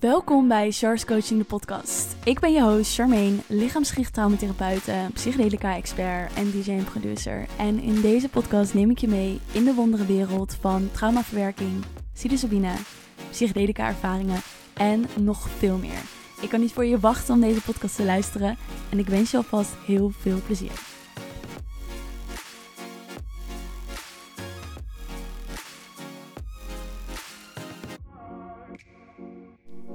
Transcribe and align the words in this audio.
Welkom 0.00 0.48
bij 0.48 0.70
Char's 0.70 1.04
Coaching 1.04 1.38
de 1.40 1.46
podcast. 1.46 2.16
Ik 2.24 2.40
ben 2.40 2.52
je 2.52 2.62
host 2.62 2.94
Charmaine, 2.94 3.36
lichaamsgericht 3.46 4.18
psychedelica-expert 5.14 6.34
en 6.34 6.50
DJ 6.50 6.70
en 6.70 6.84
producer. 6.84 7.46
En 7.58 7.80
in 7.80 8.00
deze 8.00 8.28
podcast 8.28 8.74
neem 8.74 8.90
ik 8.90 8.98
je 8.98 9.08
mee 9.08 9.40
in 9.52 9.64
de 9.64 9.74
wondere 9.74 10.06
wereld 10.06 10.56
van 10.60 10.90
traumaverwerking, 10.92 11.84
psilocybine, 12.12 12.72
psychedelica-ervaringen 13.30 14.40
en 14.74 15.06
nog 15.20 15.48
veel 15.48 15.76
meer. 15.76 16.02
Ik 16.40 16.48
kan 16.48 16.60
niet 16.60 16.72
voor 16.72 16.84
je 16.84 17.00
wachten 17.00 17.34
om 17.34 17.40
deze 17.40 17.60
podcast 17.60 17.96
te 17.96 18.04
luisteren 18.04 18.56
en 18.90 18.98
ik 18.98 19.06
wens 19.06 19.30
je 19.30 19.36
alvast 19.36 19.72
heel 19.86 20.12
veel 20.18 20.40
plezier. 20.46 20.93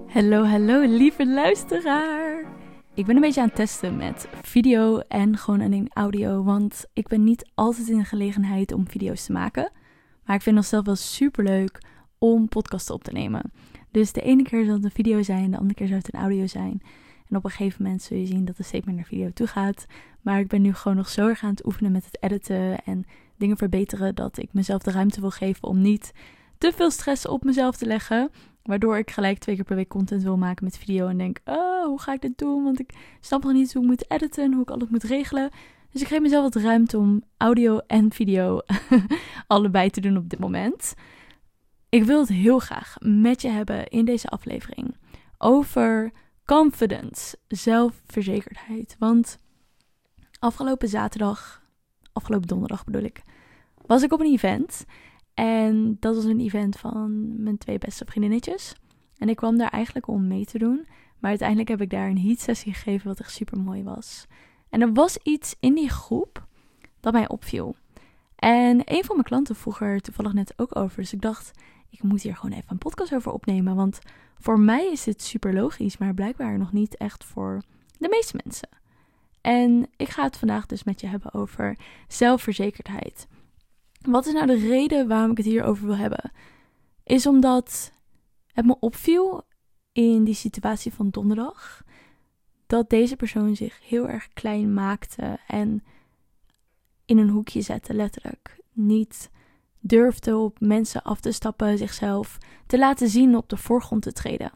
Hallo, 0.09 0.43
hallo, 0.43 0.81
lieve 0.81 1.27
luisteraar. 1.27 2.45
Ik 2.93 3.05
ben 3.05 3.15
een 3.15 3.21
beetje 3.21 3.41
aan 3.41 3.47
het 3.47 3.55
testen 3.55 3.97
met 3.97 4.27
video 4.41 4.99
en 4.99 5.37
gewoon 5.37 5.61
alleen 5.61 5.89
audio, 5.93 6.43
want 6.43 6.85
ik 6.93 7.07
ben 7.07 7.23
niet 7.23 7.49
altijd 7.55 7.87
in 7.87 7.97
de 7.97 8.03
gelegenheid 8.03 8.71
om 8.71 8.89
video's 8.89 9.25
te 9.25 9.31
maken. 9.31 9.71
Maar 10.25 10.35
ik 10.35 10.41
vind 10.41 10.57
het 10.57 10.65
zelf 10.65 10.85
wel 10.85 10.95
super 10.95 11.43
leuk 11.43 11.81
om 12.17 12.47
podcasten 12.47 12.93
op 12.93 13.03
te 13.03 13.11
nemen. 13.11 13.51
Dus 13.91 14.11
de 14.11 14.21
ene 14.21 14.43
keer 14.43 14.65
zal 14.65 14.73
het 14.73 14.83
een 14.83 14.91
video 14.91 15.21
zijn, 15.21 15.51
de 15.51 15.57
andere 15.57 15.73
keer 15.73 15.87
zal 15.87 15.97
het 15.97 16.13
een 16.13 16.19
audio 16.19 16.47
zijn. 16.47 16.81
En 17.27 17.35
op 17.35 17.43
een 17.43 17.51
gegeven 17.51 17.83
moment 17.83 18.01
zul 18.01 18.17
je 18.17 18.25
zien 18.25 18.45
dat 18.45 18.57
het 18.57 18.65
steeds 18.65 18.85
meer 18.85 18.95
naar 18.95 19.05
video 19.05 19.29
toe 19.33 19.47
gaat. 19.47 19.85
Maar 20.21 20.39
ik 20.39 20.47
ben 20.47 20.61
nu 20.61 20.73
gewoon 20.73 20.97
nog 20.97 21.09
zo 21.09 21.27
erg 21.27 21.43
aan 21.43 21.49
het 21.49 21.65
oefenen 21.65 21.91
met 21.91 22.05
het 22.05 22.17
editen 22.23 22.83
en 22.83 23.05
dingen 23.37 23.57
verbeteren 23.57 24.15
dat 24.15 24.37
ik 24.37 24.53
mezelf 24.53 24.81
de 24.81 24.91
ruimte 24.91 25.21
wil 25.21 25.31
geven 25.31 25.67
om 25.67 25.81
niet 25.81 26.11
te 26.57 26.71
veel 26.75 26.91
stress 26.91 27.27
op 27.27 27.43
mezelf 27.43 27.77
te 27.77 27.85
leggen. 27.85 28.29
Waardoor 28.69 28.97
ik 28.97 29.11
gelijk 29.11 29.37
twee 29.37 29.55
keer 29.55 29.63
per 29.63 29.75
week 29.75 29.87
content 29.87 30.23
wil 30.23 30.37
maken 30.37 30.63
met 30.63 30.77
video. 30.77 31.07
En 31.07 31.17
denk, 31.17 31.39
oh, 31.45 31.85
hoe 31.85 32.01
ga 32.01 32.13
ik 32.13 32.21
dit 32.21 32.37
doen? 32.37 32.63
Want 32.63 32.79
ik 32.79 32.93
snap 33.19 33.43
nog 33.43 33.53
niet 33.53 33.73
hoe 33.73 33.81
ik 33.81 33.87
moet 33.87 34.11
editen 34.11 34.43
en 34.43 34.53
hoe 34.53 34.61
ik 34.61 34.69
alles 34.69 34.89
moet 34.89 35.03
regelen. 35.03 35.49
Dus 35.91 36.01
ik 36.01 36.07
geef 36.07 36.19
mezelf 36.19 36.53
wat 36.53 36.63
ruimte 36.63 36.97
om 36.97 37.23
audio 37.37 37.77
en 37.77 38.11
video 38.11 38.61
allebei 39.47 39.89
te 39.89 40.01
doen 40.01 40.17
op 40.17 40.29
dit 40.29 40.39
moment. 40.39 40.93
Ik 41.89 42.03
wil 42.03 42.19
het 42.19 42.29
heel 42.29 42.59
graag 42.59 42.95
met 42.99 43.41
je 43.41 43.47
hebben 43.47 43.87
in 43.87 44.05
deze 44.05 44.27
aflevering 44.27 44.95
over 45.37 46.11
confidence, 46.45 47.37
zelfverzekerdheid. 47.47 48.95
Want 48.99 49.39
afgelopen 50.39 50.87
zaterdag, 50.87 51.63
afgelopen 52.13 52.47
donderdag 52.47 52.83
bedoel 52.83 53.03
ik, 53.03 53.23
was 53.85 54.03
ik 54.03 54.13
op 54.13 54.19
een 54.19 54.31
event. 54.31 54.85
En 55.39 55.97
dat 55.99 56.15
was 56.15 56.23
een 56.23 56.39
event 56.39 56.77
van 56.77 57.33
mijn 57.43 57.57
twee 57.57 57.77
beste 57.77 58.05
vriendinnetjes. 58.05 58.75
En 59.17 59.29
ik 59.29 59.35
kwam 59.35 59.57
daar 59.57 59.69
eigenlijk 59.69 60.07
om 60.07 60.27
mee 60.27 60.45
te 60.45 60.57
doen. 60.57 60.85
Maar 61.19 61.29
uiteindelijk 61.29 61.69
heb 61.69 61.81
ik 61.81 61.89
daar 61.89 62.09
een 62.09 62.19
heat 62.19 62.39
sessie 62.39 62.73
gegeven 62.73 63.07
wat 63.07 63.19
echt 63.19 63.31
super 63.31 63.59
mooi 63.59 63.83
was. 63.83 64.25
En 64.69 64.81
er 64.81 64.93
was 64.93 65.17
iets 65.23 65.55
in 65.59 65.73
die 65.73 65.89
groep 65.89 66.47
dat 66.99 67.13
mij 67.13 67.27
opviel. 67.27 67.75
En 68.35 68.81
een 68.85 69.03
van 69.03 69.15
mijn 69.15 69.27
klanten 69.27 69.55
vroeg 69.55 69.81
er 69.81 70.01
toevallig 70.01 70.33
net 70.33 70.53
ook 70.55 70.75
over. 70.75 70.97
Dus 70.97 71.13
ik 71.13 71.21
dacht, 71.21 71.51
ik 71.89 72.03
moet 72.03 72.21
hier 72.21 72.35
gewoon 72.35 72.57
even 72.57 72.71
een 72.71 72.77
podcast 72.77 73.13
over 73.13 73.31
opnemen. 73.31 73.75
Want 73.75 73.99
voor 74.39 74.59
mij 74.59 74.91
is 74.91 75.03
dit 75.03 75.21
super 75.21 75.53
logisch, 75.53 75.97
maar 75.97 76.13
blijkbaar 76.13 76.57
nog 76.57 76.71
niet 76.71 76.97
echt 76.97 77.23
voor 77.23 77.61
de 77.97 78.09
meeste 78.09 78.39
mensen. 78.43 78.69
En 79.41 79.89
ik 79.97 80.09
ga 80.09 80.23
het 80.23 80.37
vandaag 80.37 80.65
dus 80.65 80.83
met 80.83 81.01
je 81.01 81.07
hebben 81.07 81.33
over 81.33 81.77
zelfverzekerdheid. 82.07 83.27
Wat 83.99 84.25
is 84.25 84.33
nou 84.33 84.45
de 84.45 84.67
reden 84.67 85.07
waarom 85.07 85.31
ik 85.31 85.37
het 85.37 85.45
hierover 85.45 85.85
wil 85.85 85.95
hebben? 85.95 86.31
Is 87.03 87.25
omdat 87.25 87.93
het 88.53 88.65
me 88.65 88.79
opviel 88.79 89.47
in 89.91 90.23
die 90.23 90.33
situatie 90.33 90.93
van 90.93 91.09
donderdag 91.09 91.83
dat 92.67 92.89
deze 92.89 93.15
persoon 93.15 93.55
zich 93.55 93.79
heel 93.87 94.07
erg 94.07 94.27
klein 94.27 94.73
maakte 94.73 95.39
en 95.47 95.83
in 97.05 97.17
een 97.17 97.29
hoekje 97.29 97.61
zette, 97.61 97.93
letterlijk. 97.93 98.59
Niet 98.73 99.29
durfde 99.79 100.37
op 100.37 100.59
mensen 100.59 101.03
af 101.03 101.19
te 101.19 101.31
stappen, 101.31 101.77
zichzelf 101.77 102.37
te 102.67 102.77
laten 102.77 103.09
zien, 103.09 103.35
op 103.35 103.49
de 103.49 103.57
voorgrond 103.57 104.01
te 104.01 104.11
treden. 104.11 104.51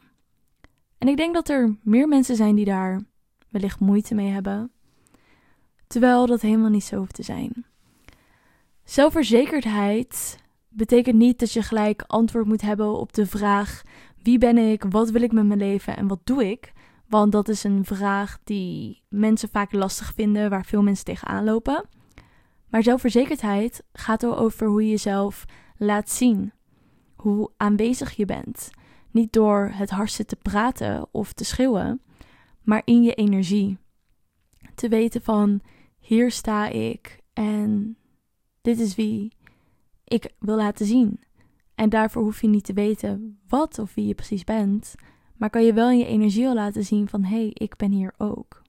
En 0.98 1.08
ik 1.08 1.16
denk 1.16 1.34
dat 1.34 1.48
er 1.48 1.76
meer 1.82 2.08
mensen 2.08 2.36
zijn 2.36 2.54
die 2.54 2.64
daar 2.64 3.00
wellicht 3.48 3.80
moeite 3.80 4.14
mee 4.14 4.30
hebben, 4.30 4.72
terwijl 5.86 6.26
dat 6.26 6.40
helemaal 6.40 6.70
niet 6.70 6.84
zo 6.84 6.96
hoeft 6.96 7.14
te 7.14 7.22
zijn. 7.22 7.64
Zelfverzekerdheid 8.84 10.38
betekent 10.68 11.16
niet 11.16 11.38
dat 11.38 11.52
je 11.52 11.62
gelijk 11.62 12.02
antwoord 12.06 12.46
moet 12.46 12.60
hebben 12.60 12.98
op 12.98 13.12
de 13.12 13.26
vraag: 13.26 13.82
wie 14.22 14.38
ben 14.38 14.58
ik, 14.58 14.84
wat 14.88 15.10
wil 15.10 15.22
ik 15.22 15.32
met 15.32 15.46
mijn 15.46 15.58
leven 15.58 15.96
en 15.96 16.06
wat 16.06 16.20
doe 16.24 16.50
ik? 16.50 16.72
Want 17.08 17.32
dat 17.32 17.48
is 17.48 17.64
een 17.64 17.84
vraag 17.84 18.38
die 18.44 19.02
mensen 19.08 19.48
vaak 19.48 19.72
lastig 19.72 20.12
vinden, 20.14 20.50
waar 20.50 20.64
veel 20.64 20.82
mensen 20.82 21.04
tegenaan 21.04 21.44
lopen. 21.44 21.84
Maar 22.68 22.82
zelfverzekerdheid 22.82 23.84
gaat 23.92 24.26
over 24.26 24.66
hoe 24.66 24.82
je 24.82 24.90
jezelf 24.90 25.44
laat 25.76 26.10
zien, 26.10 26.52
hoe 27.14 27.50
aanwezig 27.56 28.12
je 28.12 28.24
bent. 28.24 28.70
Niet 29.10 29.32
door 29.32 29.70
het 29.72 29.90
hardste 29.90 30.24
te 30.24 30.36
praten 30.36 31.06
of 31.10 31.32
te 31.32 31.44
schreeuwen, 31.44 32.00
maar 32.62 32.82
in 32.84 33.02
je 33.02 33.14
energie. 33.14 33.78
Te 34.74 34.88
weten 34.88 35.22
van 35.22 35.60
hier 35.98 36.30
sta 36.30 36.68
ik 36.68 37.20
en 37.32 37.96
dit 38.64 38.80
is 38.80 38.94
wie 38.94 39.32
ik 40.04 40.32
wil 40.38 40.56
laten 40.56 40.86
zien. 40.86 41.20
En 41.74 41.88
daarvoor 41.88 42.22
hoef 42.22 42.40
je 42.40 42.48
niet 42.48 42.64
te 42.64 42.72
weten 42.72 43.38
wat 43.48 43.78
of 43.78 43.94
wie 43.94 44.06
je 44.06 44.14
precies 44.14 44.44
bent, 44.44 44.94
maar 45.36 45.50
kan 45.50 45.64
je 45.64 45.72
wel 45.72 45.90
in 45.90 45.98
je 45.98 46.06
energie 46.06 46.46
al 46.46 46.54
laten 46.54 46.84
zien 46.84 47.08
van 47.08 47.24
hé, 47.24 47.36
hey, 47.36 47.50
ik 47.52 47.76
ben 47.76 47.90
hier 47.90 48.14
ook. 48.18 48.62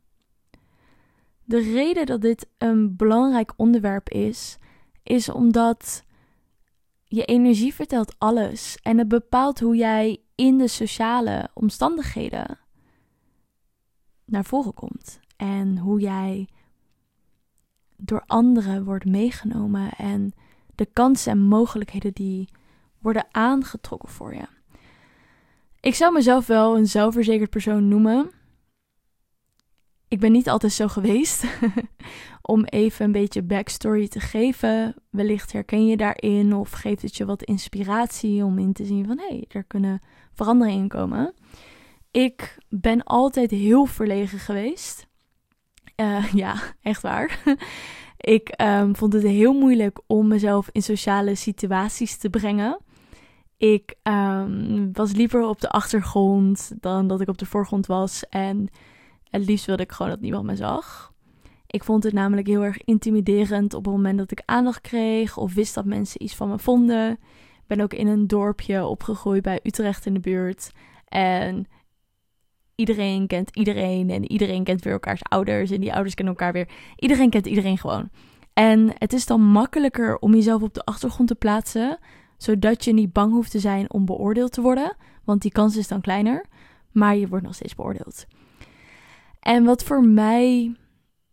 De 1.44 1.60
reden 1.60 2.06
dat 2.06 2.22
dit 2.22 2.48
een 2.58 2.96
belangrijk 2.96 3.54
onderwerp 3.56 4.10
is, 4.10 4.58
is 5.04 5.30
omdat 5.30 6.04
je 7.04 7.26
energie 7.26 7.74
vertelt 7.74 8.16
alles 8.18 8.78
en 8.82 8.98
het 8.98 9.08
bepaalt 9.08 9.60
hoe 9.60 9.76
jij 9.76 10.22
in 10.36 10.58
de 10.58 10.68
sociale 10.68 11.50
omstandigheden 11.54 12.60
naar 14.26 14.46
voren 14.46 14.74
komt 14.74 15.20
en 15.36 15.78
hoe 15.78 16.00
jij 16.00 16.48
door 17.98 18.24
anderen 18.26 18.84
wordt 18.84 19.06
meegenomen 19.06 19.92
en 19.92 20.34
de 20.76 20.86
kansen 20.94 21.32
en 21.32 21.42
mogelijkheden 21.42 22.14
die 22.14 22.50
worden 23.00 23.26
aangetrokken 23.32 24.10
voor 24.10 24.34
je. 24.34 24.46
Ik 25.80 25.96
zou 25.96 26.14
mezelf 26.14 26.48
wel 26.48 26.78
een 26.78 26.88
zelfverzekerd 26.88 27.50
persoon 27.50 27.88
noemen. 27.88 28.32
Ik 30.08 30.20
ben 30.20 30.32
niet 30.32 30.50
altijd 30.50 30.72
zo 30.74 30.88
geweest. 30.88 31.46
Om 32.42 32.64
even 32.64 33.06
een 33.06 33.12
beetje 33.12 33.42
backstory 33.42 34.08
te 34.08 34.20
geven. 34.20 34.96
Wellicht 35.10 35.52
herken 35.52 35.86
je 35.86 35.98
daarin 35.98 36.56
of 36.56 36.72
geeft 36.72 37.02
het 37.02 37.18
je 37.18 37.26
wat 37.26 37.44
inspiratie 37.44 38.44
om 38.44 38.60
in 38.60 38.74
te 38.74 38.86
zien 38.86 39.06
van 39.06 39.18
hé, 39.18 39.28
hey, 39.28 39.46
er 39.50 39.64
kunnen 39.64 40.02
veranderingen 40.34 40.82
in 40.82 40.88
komen. 40.88 41.34
Ik 42.12 42.58
ben 42.70 43.04
altijd 43.04 43.52
heel 43.52 43.86
verlegen 43.86 44.40
geweest. 44.40 45.08
Uh, 45.96 46.34
ja, 46.44 46.56
echt 46.82 47.02
waar. 47.02 47.40
ik 48.18 48.62
um, 48.62 48.96
vond 48.96 49.14
het 49.14 49.24
heel 49.24 49.54
moeilijk 49.54 50.00
om 50.08 50.28
mezelf 50.28 50.70
in 50.72 50.82
sociale 50.82 51.36
situaties 51.36 52.18
te 52.18 52.30
brengen. 52.30 52.78
Ik 53.58 53.96
um, 54.04 54.90
was 54.94 55.12
liever 55.12 55.48
op 55.48 55.62
de 55.62 55.70
achtergrond 55.70 56.72
dan 56.80 57.08
dat 57.08 57.22
ik 57.22 57.28
op 57.28 57.38
de 57.38 57.46
voorgrond 57.46 57.86
was. 57.86 58.24
En 58.30 58.70
het 59.30 59.46
liefst 59.46 59.66
wilde 59.66 59.84
ik 59.84 59.92
gewoon 59.92 60.12
dat 60.12 60.22
niemand 60.22 60.46
me 60.46 60.56
zag. 60.56 61.14
Ik 61.68 61.84
vond 61.84 62.04
het 62.04 62.14
namelijk 62.14 62.48
heel 62.48 62.64
erg 62.64 62.84
intimiderend 62.84 63.74
op 63.74 63.86
het 63.86 63.94
moment 63.94 64.18
dat 64.18 64.32
ik 64.32 64.42
aandacht 64.46 64.82
kreeg 64.82 65.38
of 65.38 65.54
wist 65.54 65.76
dat 65.76 65.86
mensen 65.86 66.24
iets 66.24 66.36
van 66.36 66.50
me 66.50 66.60
vonden. 66.60 67.12
Ik 67.12 67.68
ben 67.68 67.82
ook 67.82 67.94
in 67.94 68.08
een 68.08 68.28
dorpje 68.28 68.86
opgegroeid 68.86 69.42
bij 69.42 69.60
Utrecht 69.64 70.06
in 70.06 70.14
de 70.14 70.20
buurt. 70.20 70.72
En 71.06 71.68
iedereen 72.76 73.28
kent 73.28 73.50
iedereen 73.56 74.10
en 74.10 74.32
iedereen 74.32 74.64
kent 74.64 74.84
weer 74.84 74.94
elkaars 74.94 75.24
ouders 75.24 75.72
en 75.72 75.82
die 75.82 75.94
ouders 75.94 76.16
kennen 76.16 76.34
elkaar 76.34 76.54
weer. 76.54 76.70
Iedereen 76.96 77.30
kent 77.30 77.46
iedereen 77.46 77.78
gewoon. 77.78 78.10
En 78.54 78.92
het 78.98 79.14
is 79.14 79.26
dan 79.26 79.42
makkelijker 79.42 80.18
om 80.18 80.34
jezelf 80.34 80.62
op 80.62 80.74
de 80.74 80.84
achtergrond 80.84 81.28
te 81.28 81.36
plaatsen, 81.36 82.00
zodat 82.38 82.84
je 82.84 82.94
niet 82.94 83.14
bang 83.14 83.32
hoeft 83.32 83.52
te 83.52 83.60
zijn 83.60 83.92
om 83.94 84.06
beoordeeld 84.06 84.52
te 84.52 84.62
worden, 84.62 84.96
want 85.24 85.42
die 85.42 85.52
kans 85.52 85.76
is 85.76 85.88
dan 85.88 86.02
kleiner, 86.02 86.46
maar 86.92 87.16
je 87.16 87.28
wordt 87.28 87.46
nog 87.46 87.56
steeds 87.56 87.76
beoordeeld. 87.76 88.26
En 89.40 89.64
wat 89.64 89.84
voor 89.84 90.04
mij 90.04 90.76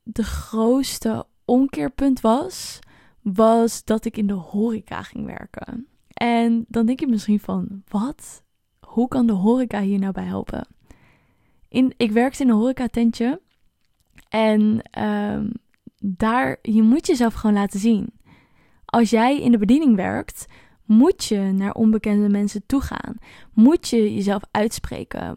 de 0.02 0.24
grootste 0.24 1.26
omkeerpunt 1.44 2.20
was, 2.20 2.78
was 3.20 3.84
dat 3.84 4.04
ik 4.04 4.16
in 4.16 4.26
de 4.26 4.32
horeca 4.32 5.02
ging 5.02 5.26
werken. 5.26 5.86
En 6.08 6.64
dan 6.68 6.86
denk 6.86 7.00
je 7.00 7.06
misschien 7.06 7.40
van, 7.40 7.82
wat? 7.88 8.42
Hoe 8.86 9.08
kan 9.08 9.26
de 9.26 9.32
horeca 9.32 9.80
hier 9.80 9.98
nou 9.98 10.12
bij 10.12 10.24
helpen? 10.24 10.66
In, 11.72 11.94
ik 11.96 12.10
werkte 12.10 12.42
in 12.42 12.48
een 12.48 12.56
horecatentje. 12.56 13.40
En 14.28 14.82
um, 14.98 15.52
daar, 15.98 16.58
je 16.62 16.82
moet 16.82 17.06
jezelf 17.06 17.34
gewoon 17.34 17.56
laten 17.56 17.80
zien. 17.80 18.12
Als 18.84 19.10
jij 19.10 19.40
in 19.40 19.50
de 19.50 19.58
bediening 19.58 19.96
werkt, 19.96 20.46
Moet 20.84 21.24
je 21.24 21.38
naar 21.38 21.72
onbekende 21.72 22.28
mensen 22.28 22.66
toe 22.66 22.80
gaan? 22.80 23.16
Moet 23.52 23.88
je 23.88 24.14
jezelf 24.14 24.42
uitspreken? 24.50 25.36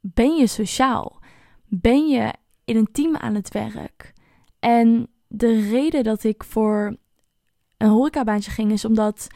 Ben 0.00 0.36
je 0.36 0.46
sociaal? 0.46 1.20
Ben 1.66 2.08
je 2.08 2.32
in 2.64 2.76
een 2.76 2.92
team 2.92 3.16
aan 3.16 3.34
het 3.34 3.52
werk? 3.52 4.12
En 4.58 5.08
de 5.28 5.68
reden 5.70 6.04
dat 6.04 6.24
ik 6.24 6.44
voor 6.44 6.96
een 7.76 7.88
horecabaantje 7.88 8.50
ging 8.50 8.72
is 8.72 8.84
omdat 8.84 9.26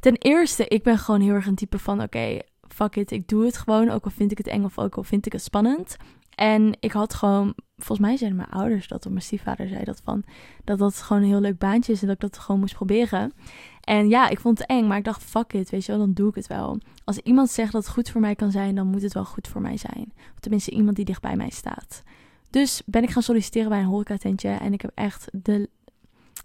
ten 0.00 0.16
eerste 0.16 0.66
ik 0.66 0.82
ben 0.82 0.98
gewoon 0.98 1.20
heel 1.20 1.34
erg 1.34 1.46
een 1.46 1.54
type 1.54 1.78
van 1.78 2.02
oké, 2.02 2.38
fuck 2.82 2.96
it, 2.96 3.10
ik 3.10 3.28
doe 3.28 3.44
het 3.44 3.56
gewoon, 3.56 3.90
ook 3.90 4.04
al 4.04 4.10
vind 4.10 4.30
ik 4.30 4.38
het 4.38 4.46
eng 4.46 4.64
of 4.64 4.78
ook 4.78 4.96
al 4.96 5.02
vind 5.02 5.26
ik 5.26 5.32
het 5.32 5.42
spannend. 5.42 5.96
En 6.34 6.76
ik 6.80 6.92
had 6.92 7.14
gewoon, 7.14 7.54
volgens 7.76 7.98
mij 7.98 8.16
zeiden 8.16 8.38
mijn 8.38 8.50
ouders 8.50 8.88
dat, 8.88 9.06
of 9.06 9.10
mijn 9.10 9.24
stiefvader 9.24 9.68
zei 9.68 9.84
dat 9.84 10.00
van, 10.04 10.24
dat 10.64 10.78
dat 10.78 11.02
gewoon 11.02 11.22
een 11.22 11.28
heel 11.28 11.40
leuk 11.40 11.58
baantje 11.58 11.92
is 11.92 12.00
en 12.00 12.06
dat 12.06 12.22
ik 12.22 12.30
dat 12.30 12.38
gewoon 12.38 12.60
moest 12.60 12.74
proberen. 12.74 13.32
En 13.80 14.08
ja, 14.08 14.28
ik 14.28 14.40
vond 14.40 14.58
het 14.58 14.68
eng, 14.68 14.86
maar 14.86 14.98
ik 14.98 15.04
dacht, 15.04 15.22
fuck 15.22 15.52
it, 15.52 15.70
weet 15.70 15.84
je 15.84 15.92
wel, 15.92 16.00
dan 16.00 16.12
doe 16.12 16.28
ik 16.28 16.34
het 16.34 16.46
wel. 16.46 16.78
Als 17.04 17.18
iemand 17.18 17.50
zegt 17.50 17.72
dat 17.72 17.82
het 17.84 17.92
goed 17.92 18.10
voor 18.10 18.20
mij 18.20 18.34
kan 18.34 18.50
zijn, 18.50 18.74
dan 18.74 18.86
moet 18.86 19.02
het 19.02 19.12
wel 19.12 19.24
goed 19.24 19.48
voor 19.48 19.60
mij 19.60 19.76
zijn. 19.76 20.12
Of 20.34 20.40
tenminste 20.40 20.70
iemand 20.70 20.96
die 20.96 21.04
dicht 21.04 21.22
bij 21.22 21.36
mij 21.36 21.50
staat. 21.50 22.02
Dus 22.50 22.82
ben 22.86 23.02
ik 23.02 23.10
gaan 23.10 23.22
solliciteren 23.22 23.68
bij 23.68 23.78
een 23.78 23.84
horecatentje 23.84 24.48
en 24.48 24.72
ik 24.72 24.80
heb 24.80 24.90
echt 24.94 25.28
de 25.32 25.68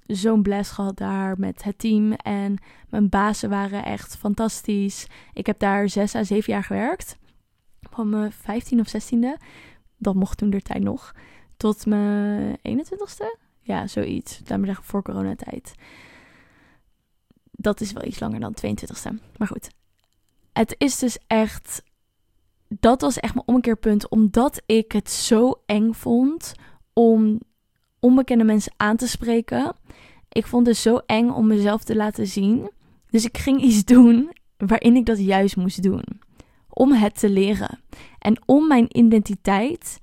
zo'n 0.05 0.41
blast 0.41 0.71
gehad 0.71 0.97
daar 0.97 1.39
met 1.39 1.63
het 1.63 1.77
team. 1.77 2.11
En 2.13 2.57
mijn 2.89 3.09
bazen 3.09 3.49
waren 3.49 3.85
echt 3.85 4.17
fantastisch. 4.17 5.07
Ik 5.33 5.45
heb 5.45 5.59
daar 5.59 5.89
zes 5.89 6.15
à 6.15 6.23
zeven 6.23 6.53
jaar 6.53 6.63
gewerkt. 6.63 7.17
Van 7.81 8.09
mijn 8.09 8.31
15 8.31 8.79
of 8.79 8.93
16e. 8.95 9.43
Dat 9.97 10.15
mocht 10.15 10.37
toen 10.37 10.49
de 10.49 10.61
tijd 10.61 10.83
nog. 10.83 11.15
Tot 11.57 11.85
mijn 11.85 12.57
21ste. 12.57 13.37
Ja, 13.61 13.87
zoiets. 13.87 14.39
Laat 14.45 14.57
maar 14.57 14.67
zeggen 14.67 14.85
voor 14.85 15.01
coronatijd. 15.01 15.73
Dat 17.51 17.81
is 17.81 17.91
wel 17.91 18.05
iets 18.05 18.19
langer 18.19 18.39
dan 18.39 18.55
22ste. 18.65 19.11
Maar 19.37 19.47
goed. 19.47 19.69
Het 20.53 20.75
is 20.77 20.99
dus 20.99 21.17
echt. 21.27 21.83
Dat 22.67 23.01
was 23.01 23.19
echt 23.19 23.33
mijn 23.33 23.47
omkeerpunt. 23.47 24.09
Omdat 24.09 24.61
ik 24.65 24.91
het 24.91 25.09
zo 25.09 25.61
eng 25.65 25.93
vond 25.93 26.53
om 26.93 27.39
onbekende 28.05 28.43
mensen 28.43 28.73
aan 28.77 28.95
te 28.95 29.07
spreken. 29.07 29.75
Ik 30.29 30.45
vond 30.45 30.67
het 30.67 30.77
zo 30.77 30.97
eng 31.05 31.29
om 31.29 31.47
mezelf 31.47 31.83
te 31.83 31.95
laten 31.95 32.27
zien. 32.27 32.69
Dus 33.09 33.25
ik 33.25 33.37
ging 33.37 33.61
iets 33.61 33.83
doen 33.85 34.31
waarin 34.57 34.95
ik 34.95 35.05
dat 35.05 35.19
juist 35.19 35.55
moest 35.55 35.83
doen. 35.83 36.03
Om 36.69 36.91
het 36.91 37.19
te 37.19 37.29
leren. 37.29 37.79
En 38.19 38.41
om 38.45 38.67
mijn 38.67 38.97
identiteit 38.97 39.99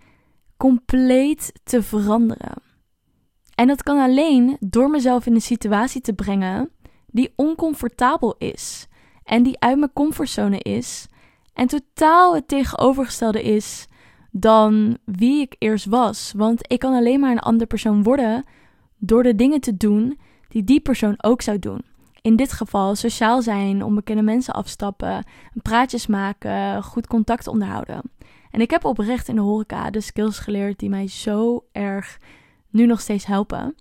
compleet 0.57 1.53
te 1.65 1.83
veranderen. 1.83 2.63
En 3.55 3.67
dat 3.67 3.83
kan 3.83 3.99
alleen 3.99 4.57
door 4.61 4.91
mezelf 4.91 5.27
in 5.27 5.35
een 5.35 5.41
situatie 5.41 6.01
te 6.01 6.13
brengen 6.13 6.71
die 7.07 7.33
oncomfortabel 7.37 8.35
is. 8.39 8.87
En 9.25 9.43
die 9.43 9.61
uit 9.61 9.79
mijn 9.79 9.93
comfortzone 9.93 10.59
is. 10.59 11.07
En 11.53 11.67
totaal 11.67 12.35
het 12.35 12.49
tegenovergestelde 12.49 13.43
is 13.43 13.87
dan 14.33 14.99
wie 15.05 15.41
ik 15.41 15.57
eerst 15.59 15.85
was. 15.85 16.33
Want 16.37 16.73
ik 16.73 16.79
kan 16.79 16.95
alleen 16.95 17.21
maar 17.21 17.31
een 17.31 17.39
andere 17.39 17.67
persoon 17.67 18.03
worden 18.03 18.45
door 18.99 19.23
de 19.23 19.35
dingen 19.35 19.61
te 19.61 19.77
doen 19.77 20.19
die 20.49 20.65
die 20.65 20.81
persoon 20.81 21.15
ook 21.17 21.43
zou 21.43 21.59
doen. 21.59 21.85
In 22.21 22.37
dit 22.37 22.53
geval 22.53 22.95
sociaal 22.95 23.43
zijn, 23.43 23.85
onbekende 23.85 24.23
mensen 24.23 24.55
afstappen, 24.55 25.25
praatjes 25.63 26.07
maken, 26.07 26.83
goed 26.83 27.07
contact 27.07 27.47
onderhouden. 27.47 28.03
En 28.51 28.61
ik 28.61 28.71
heb 28.71 28.85
oprecht 28.85 29.29
in 29.29 29.35
de 29.35 29.41
horeca 29.41 29.91
de 29.91 30.01
skills 30.01 30.39
geleerd 30.39 30.79
die 30.79 30.89
mij 30.89 31.09
zo 31.09 31.65
erg 31.73 32.19
nu 32.71 32.87
nog 32.87 33.01
steeds 33.01 33.27
helpen. 33.27 33.75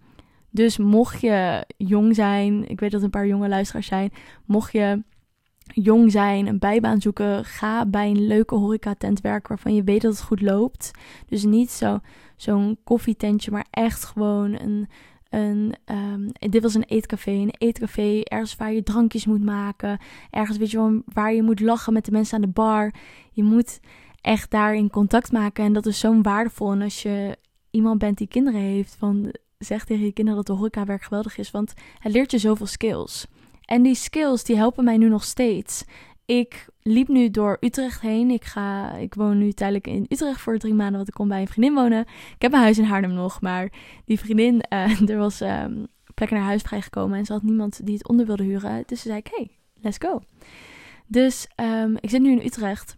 Dus 0.50 0.78
mocht 0.78 1.22
je 1.22 1.66
jong 1.78 2.16
zijn, 2.16 2.70
ik 2.70 2.80
weet 2.80 2.92
dat 2.92 3.02
een 3.02 3.10
paar 3.10 3.28
jonge 3.28 3.48
luisteraars 3.48 3.88
zijn, 3.88 4.12
mocht 4.46 4.72
je 4.72 5.04
jong 5.74 6.12
zijn, 6.12 6.48
een 6.48 6.60
bijbaan 6.60 7.02
zoeken, 7.02 7.46
ga 7.46 7.86
bij 7.86 8.10
een 8.10 8.28
leuke 8.28 8.56
horecatent 8.56 9.22
werken 9.22 9.50
waarvan 9.50 9.76
je 9.76 9.84
weet 9.84 10.02
dat 10.02 10.12
het 10.12 10.22
goed 10.22 10.42
loopt. 10.42 10.92
Dus 11.28 11.44
niet 11.44 11.72
zo, 11.72 12.00
zo'n 12.36 12.78
koffietentje, 12.84 13.52
maar 13.52 13.66
echt 13.70 14.06
gewoon 14.06 14.60
een, 14.60 14.88
een 15.30 15.76
um, 15.86 16.32
dit 16.52 16.62
was 16.62 16.74
een 16.74 16.84
eetcafé, 16.84 17.32
een 17.32 17.56
eetcafé, 17.58 18.22
ergens 18.24 18.56
waar 18.56 18.74
je 18.74 18.84
drankjes 18.84 19.26
moet 19.26 19.44
maken, 19.44 20.00
ergens 20.30 20.58
weet 20.58 20.72
je 20.72 21.04
waar 21.14 21.34
je 21.34 21.44
moet 21.44 21.60
lachen 21.60 21.94
met 21.94 22.06
de 22.06 22.12
mensen 22.12 22.36
aan 22.36 22.42
de 22.42 22.48
bar. 22.48 22.94
Je 23.32 23.44
moet 23.44 23.80
echt 24.22 24.52
daar 24.52 24.76
in 24.76 24.90
contact 24.90 25.32
maken 25.32 25.66
en 25.66 25.74
dat 25.74 25.86
is 25.86 26.00
zo 26.00 26.22
waardevol. 26.22 26.72
En 26.72 26.82
als 26.82 27.02
je 27.02 27.38
iemand 27.70 27.98
bent 27.98 28.18
die 28.18 28.28
kinderen 28.28 28.62
heeft, 28.62 28.96
van 29.00 29.34
zeg 29.58 29.86
tegen 29.86 30.06
je 30.06 30.12
kinderen 30.12 30.44
dat 30.44 30.56
de 30.56 30.60
horecawerk 30.62 31.04
geweldig 31.04 31.38
is, 31.38 31.52
want 31.52 31.74
het 32.00 32.12
leert 32.12 32.32
je 32.32 32.38
zoveel 32.38 32.66
skills. 32.66 33.28
En 33.72 33.82
die 33.82 33.96
skills 33.96 34.44
die 34.44 34.56
helpen 34.56 34.84
mij 34.84 34.98
nu 34.98 35.10
nog 35.10 35.24
steeds. 35.24 35.84
Ik 36.26 36.68
liep 36.82 37.08
nu 37.08 37.30
door 37.30 37.58
Utrecht 37.60 38.02
heen. 38.02 38.30
Ik, 38.30 38.44
ga, 38.44 38.94
ik 38.94 39.14
woon 39.14 39.38
nu 39.38 39.52
tijdelijk 39.52 39.88
in 39.88 40.06
Utrecht 40.10 40.42
voor 40.42 40.58
drie 40.58 40.74
maanden, 40.74 40.96
want 40.96 41.08
ik 41.08 41.14
kom 41.14 41.28
bij 41.28 41.42
een 41.42 41.48
vriendin 41.48 41.74
wonen. 41.74 42.02
Ik 42.36 42.42
heb 42.42 42.52
mijn 42.52 42.64
huis 42.64 42.78
in 42.78 42.84
Haarlem 42.84 43.14
nog, 43.14 43.42
maar 43.42 43.72
die 44.06 44.20
vriendin, 44.20 44.64
uh, 44.74 45.02
er 45.10 45.18
was 45.18 45.42
um, 45.42 45.88
plek 46.14 46.30
naar 46.30 46.42
huis 46.42 46.62
vrijgekomen 46.62 47.18
en 47.18 47.26
ze 47.26 47.34
had 47.34 47.44
niemand 47.44 47.86
die 47.86 47.94
het 47.94 48.08
onder 48.08 48.26
wilde 48.26 48.44
huren. 48.44 48.84
Dus 48.86 49.02
ze 49.02 49.08
zei 49.08 49.20
ik, 49.20 49.28
hey, 49.32 49.58
let's 49.82 49.98
go. 50.00 50.22
Dus 51.08 51.48
um, 51.56 51.98
ik 52.00 52.10
zit 52.10 52.22
nu 52.22 52.32
in 52.32 52.46
Utrecht 52.46 52.98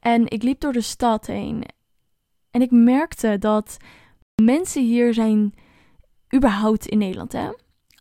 en 0.00 0.28
ik 0.28 0.42
liep 0.42 0.60
door 0.60 0.72
de 0.72 0.80
stad 0.80 1.26
heen. 1.26 1.64
En 2.50 2.62
ik 2.62 2.70
merkte 2.70 3.38
dat 3.38 3.76
mensen 4.42 4.82
hier 4.82 5.14
zijn 5.14 5.54
überhaupt 6.34 6.86
in 6.86 6.98
Nederland, 6.98 7.32
hè? 7.32 7.50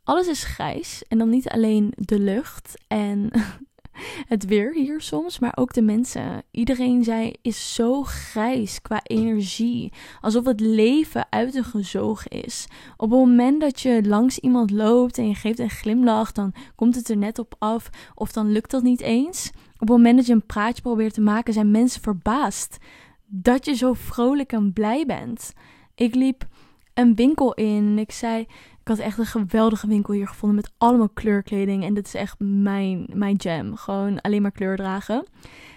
Alles 0.03 0.27
is 0.27 0.43
grijs. 0.43 1.03
En 1.07 1.17
dan 1.17 1.29
niet 1.29 1.49
alleen 1.49 1.93
de 1.95 2.19
lucht 2.19 2.83
en 2.87 3.29
het 4.33 4.45
weer 4.45 4.73
hier 4.73 5.01
soms, 5.01 5.39
maar 5.39 5.57
ook 5.57 5.73
de 5.73 5.81
mensen. 5.81 6.43
Iedereen 6.51 7.03
zei 7.03 7.33
is 7.41 7.73
zo 7.73 8.03
grijs 8.03 8.81
qua 8.81 8.99
energie. 9.03 9.91
Alsof 10.21 10.45
het 10.45 10.59
leven 10.59 11.27
uitgezogen 11.29 12.31
is. 12.31 12.67
Op 12.97 13.09
het 13.09 13.19
moment 13.19 13.61
dat 13.61 13.81
je 13.81 14.01
langs 14.03 14.39
iemand 14.39 14.71
loopt 14.71 15.17
en 15.17 15.27
je 15.27 15.35
geeft 15.35 15.59
een 15.59 15.69
glimlach, 15.69 16.31
dan 16.31 16.53
komt 16.75 16.95
het 16.95 17.09
er 17.09 17.17
net 17.17 17.39
op 17.39 17.55
af. 17.59 17.89
Of 18.15 18.31
dan 18.31 18.51
lukt 18.51 18.71
dat 18.71 18.83
niet 18.83 19.01
eens. 19.01 19.51
Op 19.73 19.87
het 19.87 19.97
moment 19.97 20.17
dat 20.17 20.25
je 20.25 20.33
een 20.33 20.45
praatje 20.45 20.81
probeert 20.81 21.13
te 21.13 21.21
maken, 21.21 21.53
zijn 21.53 21.71
mensen 21.71 22.01
verbaasd 22.01 22.77
dat 23.25 23.65
je 23.65 23.73
zo 23.73 23.93
vrolijk 23.93 24.51
en 24.51 24.73
blij 24.73 25.05
bent. 25.05 25.53
Ik 25.95 26.15
liep 26.15 26.47
een 26.93 27.15
winkel 27.15 27.53
in 27.53 27.85
en 27.85 27.99
ik 27.99 28.11
zei: 28.11 28.47
ik 28.81 28.87
had 28.87 28.97
echt 28.97 29.17
een 29.17 29.25
geweldige 29.25 29.87
winkel 29.87 30.13
hier 30.13 30.27
gevonden 30.27 30.55
met 30.55 30.71
allemaal 30.77 31.09
kleurkleding. 31.09 31.83
En 31.83 31.93
dit 31.93 32.05
is 32.05 32.13
echt 32.13 32.35
mijn, 32.39 33.07
mijn 33.13 33.35
jam. 33.35 33.75
Gewoon 33.75 34.21
alleen 34.21 34.41
maar 34.41 34.51
kleur 34.51 34.75
dragen. 34.75 35.25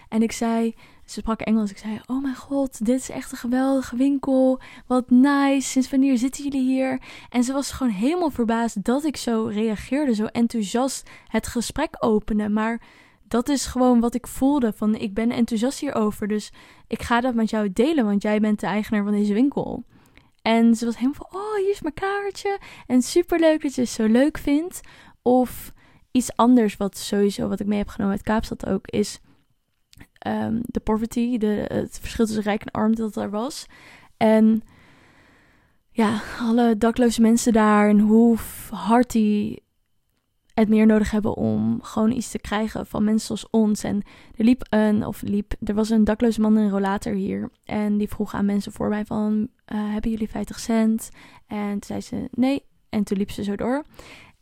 En 0.09 0.23
ik 0.23 0.33
zei, 0.33 0.75
ze 1.05 1.21
sprak 1.21 1.41
Engels. 1.41 1.71
Ik 1.71 1.79
zei, 1.79 2.01
oh 2.07 2.23
mijn 2.23 2.37
god, 2.37 2.85
dit 2.85 3.01
is 3.01 3.11
echt 3.11 3.33
een 3.33 3.39
geweldige 3.39 3.97
winkel. 3.97 4.61
Wat 4.87 5.11
nice. 5.11 5.69
Sinds 5.69 5.91
wanneer 5.91 6.19
zitten 6.19 6.45
jullie 6.45 6.63
hier? 6.63 7.01
En 7.31 7.45
ze 7.45 7.53
was 7.53 7.71
gewoon 7.71 7.93
helemaal 7.93 8.31
verbaasd 8.31 8.85
dat 8.85 9.05
ik 9.05 9.17
zo 9.17 9.45
reageerde. 9.45 10.15
Zo 10.15 10.25
enthousiast 10.25 11.11
het 11.27 11.47
gesprek 11.47 11.97
opende. 11.99 12.49
Maar 12.49 12.81
dat 13.29 13.49
is 13.49 13.67
gewoon 13.67 14.01
wat 14.01 14.15
ik 14.15 14.27
voelde. 14.27 14.73
Van 14.73 14.95
ik 14.95 15.15
ben 15.15 15.31
enthousiast 15.31 15.81
hierover. 15.81 16.29
Dus 16.29 16.53
ik 16.87 17.03
ga 17.03 17.21
dat 17.21 17.35
met 17.35 17.51
jou 17.51 17.73
delen. 17.73 18.05
Want 18.05 18.23
jij 18.23 18.41
bent 18.41 18.61
de 18.61 18.67
eigenaar 18.67 19.03
van 19.05 19.13
deze 19.13 19.35
winkel. 19.35 19.85
En 20.45 20.75
ze 20.75 20.85
was 20.85 20.95
helemaal 20.95 21.27
van, 21.31 21.41
oh, 21.41 21.57
hier 21.57 21.71
is 21.71 21.83
mijn 21.83 21.95
kaartje. 21.95 22.59
En 22.87 23.03
super 23.03 23.41
leuk 23.41 23.63
dat 23.63 23.75
je 23.75 23.81
het 23.81 23.91
zo 23.91 24.07
leuk 24.07 24.39
vindt. 24.39 24.81
Of 25.23 25.73
iets 26.11 26.37
anders 26.37 26.77
wat 26.77 26.97
sowieso, 26.97 27.49
wat 27.49 27.61
ik 27.61 27.67
mee 27.67 27.79
heb 27.79 27.89
genomen 27.89 28.15
uit 28.15 28.23
Kaapstad 28.23 28.67
ook, 28.67 28.89
is 28.89 29.21
um, 30.27 30.61
de 30.63 30.81
poverty. 30.81 31.39
De, 31.39 31.65
het 31.69 31.99
verschil 32.01 32.27
tussen 32.27 32.43
rijk 32.43 32.63
en 32.63 32.71
arm 32.71 32.95
dat 32.95 33.17
er 33.17 33.31
was. 33.31 33.67
En 34.17 34.63
ja, 35.91 36.23
alle 36.41 36.79
dakloze 36.79 37.21
mensen 37.21 37.53
daar 37.53 37.89
en 37.89 37.99
hoe 37.99 38.37
hard 38.71 39.13
die 39.13 39.64
het 40.55 40.69
meer 40.69 40.87
nodig 40.87 41.11
hebben 41.11 41.35
om 41.37 41.83
gewoon 41.83 42.11
iets 42.11 42.31
te 42.31 42.39
krijgen 42.39 42.87
van 42.87 43.05
mensen 43.05 43.27
zoals 43.27 43.51
ons. 43.51 43.85
En 43.85 44.03
er 44.37 44.45
liep 44.45 44.67
een, 44.69 45.07
of 45.07 45.23
liep, 45.23 45.55
er 45.65 45.75
was 45.75 45.91
een 45.91 46.05
dakloze 46.05 46.41
man 46.41 46.59
in 46.59 46.71
rollator 46.71 47.13
hier. 47.13 47.51
En 47.65 47.97
die 47.99 48.09
vroeg 48.09 48.35
aan 48.35 48.45
mensen 48.45 48.73
voor 48.73 48.89
mij 48.89 49.05
van, 49.05 49.49
uh, 49.73 49.93
hebben 49.93 50.11
jullie 50.11 50.31
50 50.31 50.59
cent? 50.59 51.11
En 51.47 51.71
toen 51.71 51.83
zei 51.83 52.01
ze 52.01 52.29
nee. 52.31 52.65
En 52.89 53.05
toen 53.05 53.19
liep 53.19 53.31
ze 53.31 53.43
zo 53.45 53.57
door. 53.57 53.85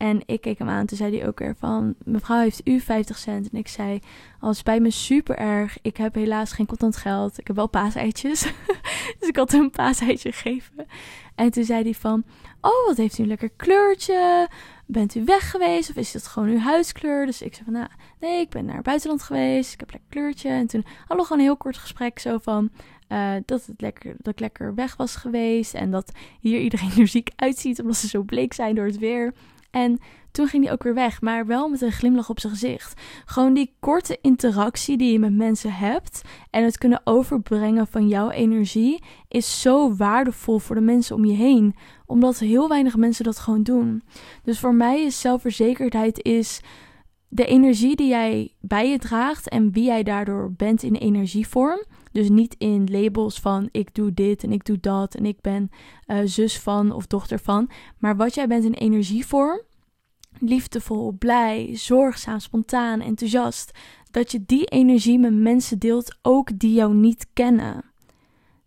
En 0.03 0.23
ik 0.27 0.41
keek 0.41 0.59
hem 0.59 0.69
aan. 0.69 0.87
Toen 0.87 0.97
zei 0.97 1.19
hij 1.19 1.29
ook 1.29 1.39
weer 1.39 1.57
van... 1.59 1.95
Mevrouw, 2.05 2.39
heeft 2.39 2.61
u 2.65 2.81
50 2.81 3.19
cent? 3.19 3.51
En 3.51 3.59
ik 3.59 3.69
zei... 3.69 4.01
Als 4.41 4.63
bij 4.63 4.81
me 4.81 4.91
super 4.91 5.37
erg. 5.37 5.79
Ik 5.83 5.97
heb 5.97 6.15
helaas 6.15 6.53
geen 6.53 6.67
contant 6.67 6.97
geld. 6.97 7.39
Ik 7.39 7.47
heb 7.47 7.57
wel 7.57 7.69
paaseitjes. 7.69 8.41
dus 9.19 9.29
ik 9.29 9.37
had 9.37 9.53
hem 9.53 9.61
een 9.61 9.71
paaseitje 9.71 10.33
gegeven. 10.33 10.87
En 11.35 11.51
toen 11.51 11.65
zei 11.65 11.83
hij 11.83 11.95
van... 11.95 12.25
Oh, 12.61 12.87
wat 12.87 12.97
heeft 12.97 13.19
u 13.19 13.23
een 13.23 13.29
lekker 13.29 13.51
kleurtje. 13.57 14.49
Bent 14.87 15.15
u 15.15 15.25
weg 15.25 15.51
geweest? 15.51 15.91
Of 15.91 15.97
is 15.97 16.13
het 16.13 16.27
gewoon 16.27 16.49
uw 16.49 16.59
huiskleur? 16.59 17.27
Dus 17.27 17.43
ik 17.43 17.55
zei 17.55 17.65
van... 17.65 17.73
Nou, 17.73 17.89
nee, 18.21 18.41
ik 18.41 18.49
ben 18.49 18.65
naar 18.65 18.75
het 18.75 18.85
buitenland 18.85 19.23
geweest. 19.23 19.73
Ik 19.73 19.81
heb 19.81 19.93
lekker 19.93 20.11
kleurtje. 20.11 20.49
En 20.49 20.67
toen 20.67 20.85
hadden 20.99 21.17
we 21.17 21.23
gewoon 21.23 21.39
een 21.39 21.49
heel 21.49 21.57
kort 21.57 21.77
gesprek. 21.77 22.19
Zo 22.19 22.39
van... 22.39 22.71
Uh, 23.09 23.33
dat, 23.45 23.67
het 23.67 23.81
lekker, 23.81 24.15
dat 24.19 24.33
ik 24.33 24.41
lekker 24.41 24.75
weg 24.75 24.97
was 24.97 25.17
geweest. 25.17 25.75
En 25.75 25.91
dat 25.91 26.13
hier 26.41 26.61
iedereen 26.61 26.93
er 26.99 27.09
ziek 27.09 27.31
uitziet. 27.37 27.81
Omdat 27.81 27.97
ze 27.97 28.09
zo 28.09 28.23
bleek 28.23 28.53
zijn 28.53 28.75
door 28.75 28.87
het 28.87 28.99
weer. 28.99 29.35
En 29.73 29.99
toen 30.31 30.47
ging 30.47 30.65
hij 30.65 30.73
ook 30.73 30.83
weer 30.83 30.95
weg, 30.95 31.21
maar 31.21 31.47
wel 31.47 31.69
met 31.69 31.81
een 31.81 31.93
glimlach 31.93 32.31
op 32.31 32.41
zijn 32.41 32.53
gezicht. 32.53 33.01
Gewoon 33.25 33.55
die 33.55 33.75
korte 33.81 34.19
interactie 34.21 34.97
die 34.97 35.13
je 35.13 35.19
met 35.19 35.33
mensen 35.33 35.73
hebt 35.73 36.23
en 36.51 36.65
het 36.65 36.79
kunnen 36.79 37.01
overbrengen 37.05 37.87
van 37.87 38.09
jouw 38.09 38.31
energie 38.31 39.03
is 39.29 39.61
zo 39.61 39.97
waardevol 39.97 40.59
voor 40.59 40.75
de 40.75 40.81
mensen 40.81 41.17
om 41.17 41.25
je 41.25 41.33
heen, 41.33 41.75
omdat 42.07 42.39
heel 42.39 42.69
weinig 42.69 42.97
mensen 42.97 43.25
dat 43.25 43.39
gewoon 43.39 43.63
doen. 43.63 44.03
Dus 44.43 44.59
voor 44.59 44.75
mij 44.75 45.03
is 45.03 45.21
zelfverzekerdheid 45.21 46.23
is 46.23 46.61
de 47.29 47.45
energie 47.45 47.97
die 47.97 48.09
jij 48.09 48.53
bij 48.61 48.91
je 48.91 48.99
draagt 48.99 49.49
en 49.49 49.73
wie 49.73 49.85
jij 49.85 50.03
daardoor 50.03 50.53
bent 50.53 50.83
in 50.83 50.95
energievorm. 50.95 51.85
Dus 52.13 52.29
niet 52.29 52.55
in 52.59 52.91
labels 52.91 53.41
van 53.41 53.69
ik 53.71 53.95
doe 53.95 54.15
dit 54.15 54.43
en 54.43 54.53
ik 54.53 54.65
doe 54.65 54.81
dat 54.81 55.15
en 55.15 55.27
ik 55.27 55.41
ben 55.41 55.71
uh, 56.07 56.19
zus 56.25 56.59
van 56.59 56.93
of 56.93 57.07
dochter 57.07 57.39
van. 57.39 57.71
Maar 57.99 58.17
wat 58.17 58.35
jij 58.35 58.47
bent 58.47 58.65
in 58.65 58.73
energievorm. 58.73 59.61
Liefdevol, 60.39 61.13
blij, 61.13 61.71
zorgzaam, 61.73 62.39
spontaan, 62.39 63.01
enthousiast. 63.01 63.71
Dat 64.11 64.33
je 64.33 64.43
die 64.47 64.65
energie 64.65 65.19
met 65.19 65.35
mensen 65.35 65.79
deelt, 65.79 66.19
ook 66.23 66.59
die 66.59 66.75
jou 66.75 66.95
niet 66.95 67.27
kennen. 67.33 67.85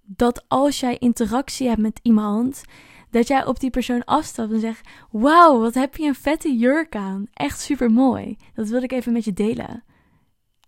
Dat 0.02 0.46
als 0.48 0.80
jij 0.80 0.98
interactie 0.98 1.68
hebt 1.68 1.82
met 1.82 2.00
iemand, 2.02 2.64
dat 3.10 3.28
jij 3.28 3.46
op 3.46 3.60
die 3.60 3.70
persoon 3.70 4.04
afstapt 4.04 4.52
en 4.52 4.60
zegt: 4.60 4.88
Wauw, 5.12 5.60
wat 5.60 5.74
heb 5.74 5.96
je 5.96 6.08
een 6.08 6.16
vette 6.16 6.58
jurk 6.58 6.96
aan. 6.96 7.25
Echt 7.34 7.60
super 7.60 7.92
mooi. 7.92 8.38
Dat 8.54 8.68
wil 8.68 8.84
ik 8.84 8.92
even 8.92 9.14
met 9.14 9.25
je 9.25 9.34
delen. 9.34 9.84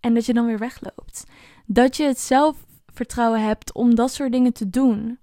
En 0.00 0.14
dat 0.14 0.26
je 0.26 0.32
dan 0.32 0.46
weer 0.46 0.58
wegloopt. 0.58 1.24
Dat 1.66 1.96
je 1.96 2.04
het 2.04 2.18
zelfvertrouwen 2.98 3.48
hebt 3.48 3.72
om 3.72 3.94
dat 3.94 4.12
soort 4.12 4.32
dingen 4.32 4.52
te 4.52 4.70
doen. 4.70 5.18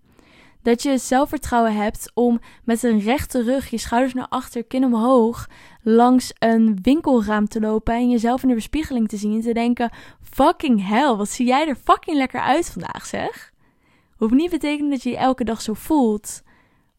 Dat 0.61 0.83
je 0.83 0.97
zelfvertrouwen 0.97 1.75
hebt 1.75 2.11
om 2.13 2.39
met 2.63 2.83
een 2.83 2.99
rechte 2.99 3.43
rug, 3.43 3.69
je 3.69 3.77
schouders 3.77 4.13
naar 4.13 4.27
achter, 4.27 4.63
kin 4.63 4.83
omhoog, 4.83 5.49
langs 5.81 6.33
een 6.39 6.79
winkelraam 6.81 7.47
te 7.47 7.59
lopen 7.59 7.93
en 7.93 8.09
jezelf 8.09 8.43
in 8.43 8.47
de 8.47 8.55
bespiegeling 8.55 9.07
te 9.07 9.17
zien 9.17 9.33
en 9.33 9.41
te 9.41 9.53
denken: 9.53 9.91
fucking 10.21 10.87
hell, 10.87 11.15
wat 11.15 11.29
zie 11.29 11.45
jij 11.45 11.67
er 11.67 11.75
fucking 11.75 12.17
lekker 12.17 12.39
uit 12.39 12.69
vandaag, 12.69 13.05
zeg. 13.05 13.53
Hoeft 14.17 14.33
niet 14.33 14.51
betekenen 14.51 14.89
dat 14.89 15.03
je 15.03 15.09
je 15.09 15.17
elke 15.17 15.43
dag 15.43 15.61
zo 15.61 15.73
voelt, 15.73 16.41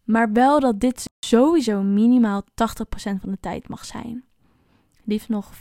maar 0.04 0.33
wel 0.33 0.61
dat 0.61 0.80
dit 0.80 1.04
sowieso 1.26 1.83
minimaal 1.83 2.42
80% 2.42 2.45
van 2.95 3.30
de 3.30 3.38
tijd 3.40 3.68
mag 3.68 3.85
zijn. 3.85 4.25
Liefst 5.04 5.28
nog 5.28 5.50
95%. 5.54 5.59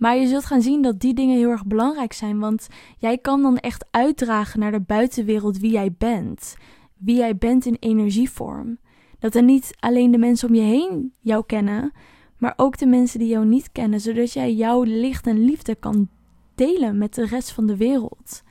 Maar 0.00 0.16
je 0.16 0.26
zult 0.26 0.44
gaan 0.44 0.62
zien 0.62 0.82
dat 0.82 1.00
die 1.00 1.14
dingen 1.14 1.36
heel 1.36 1.50
erg 1.50 1.66
belangrijk 1.66 2.12
zijn, 2.12 2.38
want 2.38 2.68
jij 2.98 3.18
kan 3.18 3.42
dan 3.42 3.56
echt 3.56 3.86
uitdragen 3.90 4.60
naar 4.60 4.72
de 4.72 4.80
buitenwereld 4.80 5.58
wie 5.58 5.70
jij 5.70 5.94
bent. 5.98 6.56
Wie 6.96 7.16
jij 7.16 7.36
bent 7.36 7.66
in 7.66 7.76
energievorm. 7.80 8.78
Dat 9.18 9.34
er 9.34 9.42
niet 9.42 9.76
alleen 9.80 10.10
de 10.10 10.18
mensen 10.18 10.48
om 10.48 10.54
je 10.54 10.60
heen 10.60 11.12
jou 11.18 11.44
kennen, 11.46 11.92
maar 12.38 12.54
ook 12.56 12.78
de 12.78 12.86
mensen 12.86 13.18
die 13.18 13.28
jou 13.28 13.46
niet 13.46 13.72
kennen, 13.72 14.00
zodat 14.00 14.32
jij 14.32 14.54
jouw 14.54 14.82
licht 14.82 15.26
en 15.26 15.44
liefde 15.44 15.74
kan 15.74 16.08
delen 16.54 16.98
met 16.98 17.14
de 17.14 17.26
rest 17.26 17.50
van 17.50 17.66
de 17.66 17.76
wereld. 17.76 18.42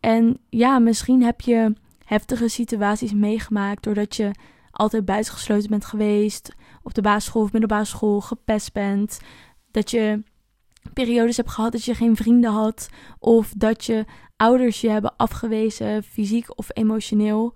En 0.00 0.38
ja, 0.48 0.78
misschien 0.78 1.22
heb 1.22 1.40
je 1.40 1.72
heftige 2.04 2.48
situaties 2.48 3.12
meegemaakt 3.12 3.82
doordat 3.82 4.16
je 4.16 4.30
altijd 4.70 5.04
buitengesloten 5.04 5.70
bent 5.70 5.84
geweest, 5.84 6.54
op 6.82 6.94
de 6.94 7.02
basisschool 7.02 7.42
of 7.42 7.52
middelbare 7.52 7.84
school 7.84 8.20
gepest 8.20 8.72
bent, 8.72 9.20
dat 9.70 9.90
je 9.90 10.22
periodes 10.92 11.36
hebt 11.36 11.50
gehad 11.50 11.72
dat 11.72 11.84
je 11.84 11.94
geen 11.94 12.16
vrienden 12.16 12.50
had 12.50 12.88
of 13.18 13.52
dat 13.56 13.84
je 13.84 14.04
ouders 14.36 14.80
je 14.80 14.90
hebben 14.90 15.16
afgewezen, 15.16 16.02
fysiek 16.02 16.58
of 16.58 16.68
emotioneel. 16.72 17.54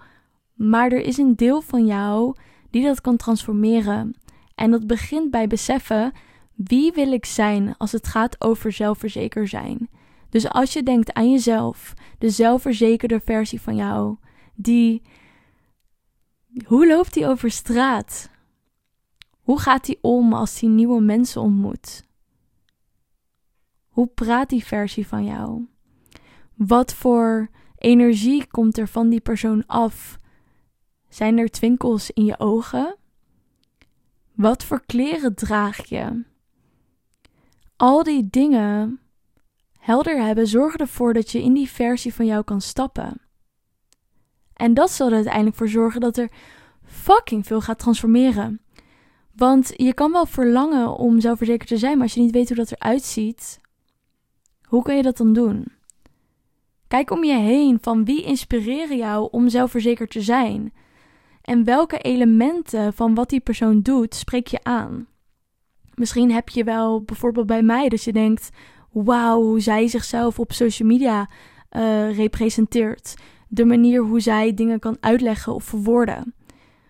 Maar 0.54 0.92
er 0.92 1.00
is 1.00 1.16
een 1.16 1.36
deel 1.36 1.60
van 1.60 1.86
jou 1.86 2.34
die 2.70 2.84
dat 2.84 3.00
kan 3.00 3.16
transformeren. 3.16 4.14
En 4.54 4.70
dat 4.70 4.86
begint 4.86 5.30
bij 5.30 5.46
beseffen 5.46 6.12
wie 6.54 6.92
wil 6.92 7.12
ik 7.12 7.24
zijn 7.24 7.74
als 7.76 7.92
het 7.92 8.06
gaat 8.06 8.40
over 8.40 8.72
zelfverzeker 8.72 9.48
zijn. 9.48 9.88
Dus 10.28 10.48
als 10.48 10.72
je 10.72 10.82
denkt 10.82 11.12
aan 11.12 11.30
jezelf, 11.30 11.94
de 12.18 12.30
zelfverzekerde 12.30 13.20
versie 13.20 13.60
van 13.60 13.76
jou, 13.76 14.16
die. 14.54 15.02
Hoe 16.64 16.86
loopt 16.86 17.14
hij 17.14 17.28
over 17.28 17.50
straat? 17.50 18.30
Hoe 19.42 19.60
gaat 19.60 19.86
hij 19.86 19.98
om 20.00 20.32
als 20.32 20.60
hij 20.60 20.68
nieuwe 20.68 21.00
mensen 21.00 21.40
ontmoet? 21.40 22.07
Hoe 23.98 24.06
praat 24.06 24.48
die 24.48 24.64
versie 24.64 25.06
van 25.06 25.24
jou? 25.24 25.66
Wat 26.54 26.94
voor 26.94 27.50
energie 27.76 28.46
komt 28.46 28.78
er 28.78 28.88
van 28.88 29.08
die 29.08 29.20
persoon 29.20 29.66
af? 29.66 30.18
Zijn 31.08 31.38
er 31.38 31.48
twinkels 31.48 32.10
in 32.10 32.24
je 32.24 32.38
ogen? 32.38 32.96
Wat 34.34 34.64
voor 34.64 34.82
kleren 34.86 35.34
draag 35.34 35.86
je? 35.86 36.24
Al 37.76 38.02
die 38.02 38.28
dingen 38.30 39.00
helder 39.78 40.22
hebben 40.22 40.46
zorgen 40.46 40.80
ervoor 40.80 41.12
dat 41.12 41.30
je 41.30 41.42
in 41.42 41.52
die 41.52 41.70
versie 41.70 42.14
van 42.14 42.26
jou 42.26 42.44
kan 42.44 42.60
stappen. 42.60 43.20
En 44.52 44.74
dat 44.74 44.90
zal 44.90 45.06
er 45.08 45.14
uiteindelijk 45.14 45.56
voor 45.56 45.68
zorgen 45.68 46.00
dat 46.00 46.16
er 46.16 46.30
fucking 46.84 47.46
veel 47.46 47.60
gaat 47.60 47.78
transformeren. 47.78 48.60
Want 49.34 49.72
je 49.76 49.94
kan 49.94 50.12
wel 50.12 50.26
verlangen 50.26 50.96
om 50.96 51.20
zelfverzekerd 51.20 51.68
te 51.68 51.78
zijn, 51.78 51.94
maar 51.94 52.02
als 52.02 52.14
je 52.14 52.20
niet 52.20 52.32
weet 52.32 52.48
hoe 52.48 52.56
dat 52.56 52.72
eruit 52.72 53.02
ziet, 53.02 53.66
hoe 54.68 54.82
kun 54.82 54.96
je 54.96 55.02
dat 55.02 55.16
dan 55.16 55.32
doen? 55.32 55.66
Kijk 56.88 57.10
om 57.10 57.24
je 57.24 57.36
heen 57.36 57.78
van 57.80 58.04
wie 58.04 58.22
inspireren 58.22 58.96
jou 58.96 59.28
om 59.30 59.48
zelfverzekerd 59.48 60.10
te 60.10 60.22
zijn. 60.22 60.72
En 61.42 61.64
welke 61.64 61.98
elementen 61.98 62.92
van 62.92 63.14
wat 63.14 63.30
die 63.30 63.40
persoon 63.40 63.80
doet 63.80 64.14
spreek 64.14 64.46
je 64.46 64.58
aan? 64.62 65.06
Misschien 65.94 66.30
heb 66.30 66.48
je 66.48 66.64
wel 66.64 67.02
bijvoorbeeld 67.02 67.46
bij 67.46 67.62
mij 67.62 67.88
dat 67.88 68.02
je 68.02 68.12
denkt: 68.12 68.50
wauw, 68.92 69.42
hoe 69.42 69.60
zij 69.60 69.88
zichzelf 69.88 70.38
op 70.38 70.52
social 70.52 70.88
media 70.88 71.28
uh, 71.76 72.16
representeert 72.16 73.14
de 73.48 73.64
manier 73.64 74.02
hoe 74.02 74.20
zij 74.20 74.54
dingen 74.54 74.78
kan 74.78 74.96
uitleggen 75.00 75.54
of 75.54 75.64
verwoorden. 75.64 76.34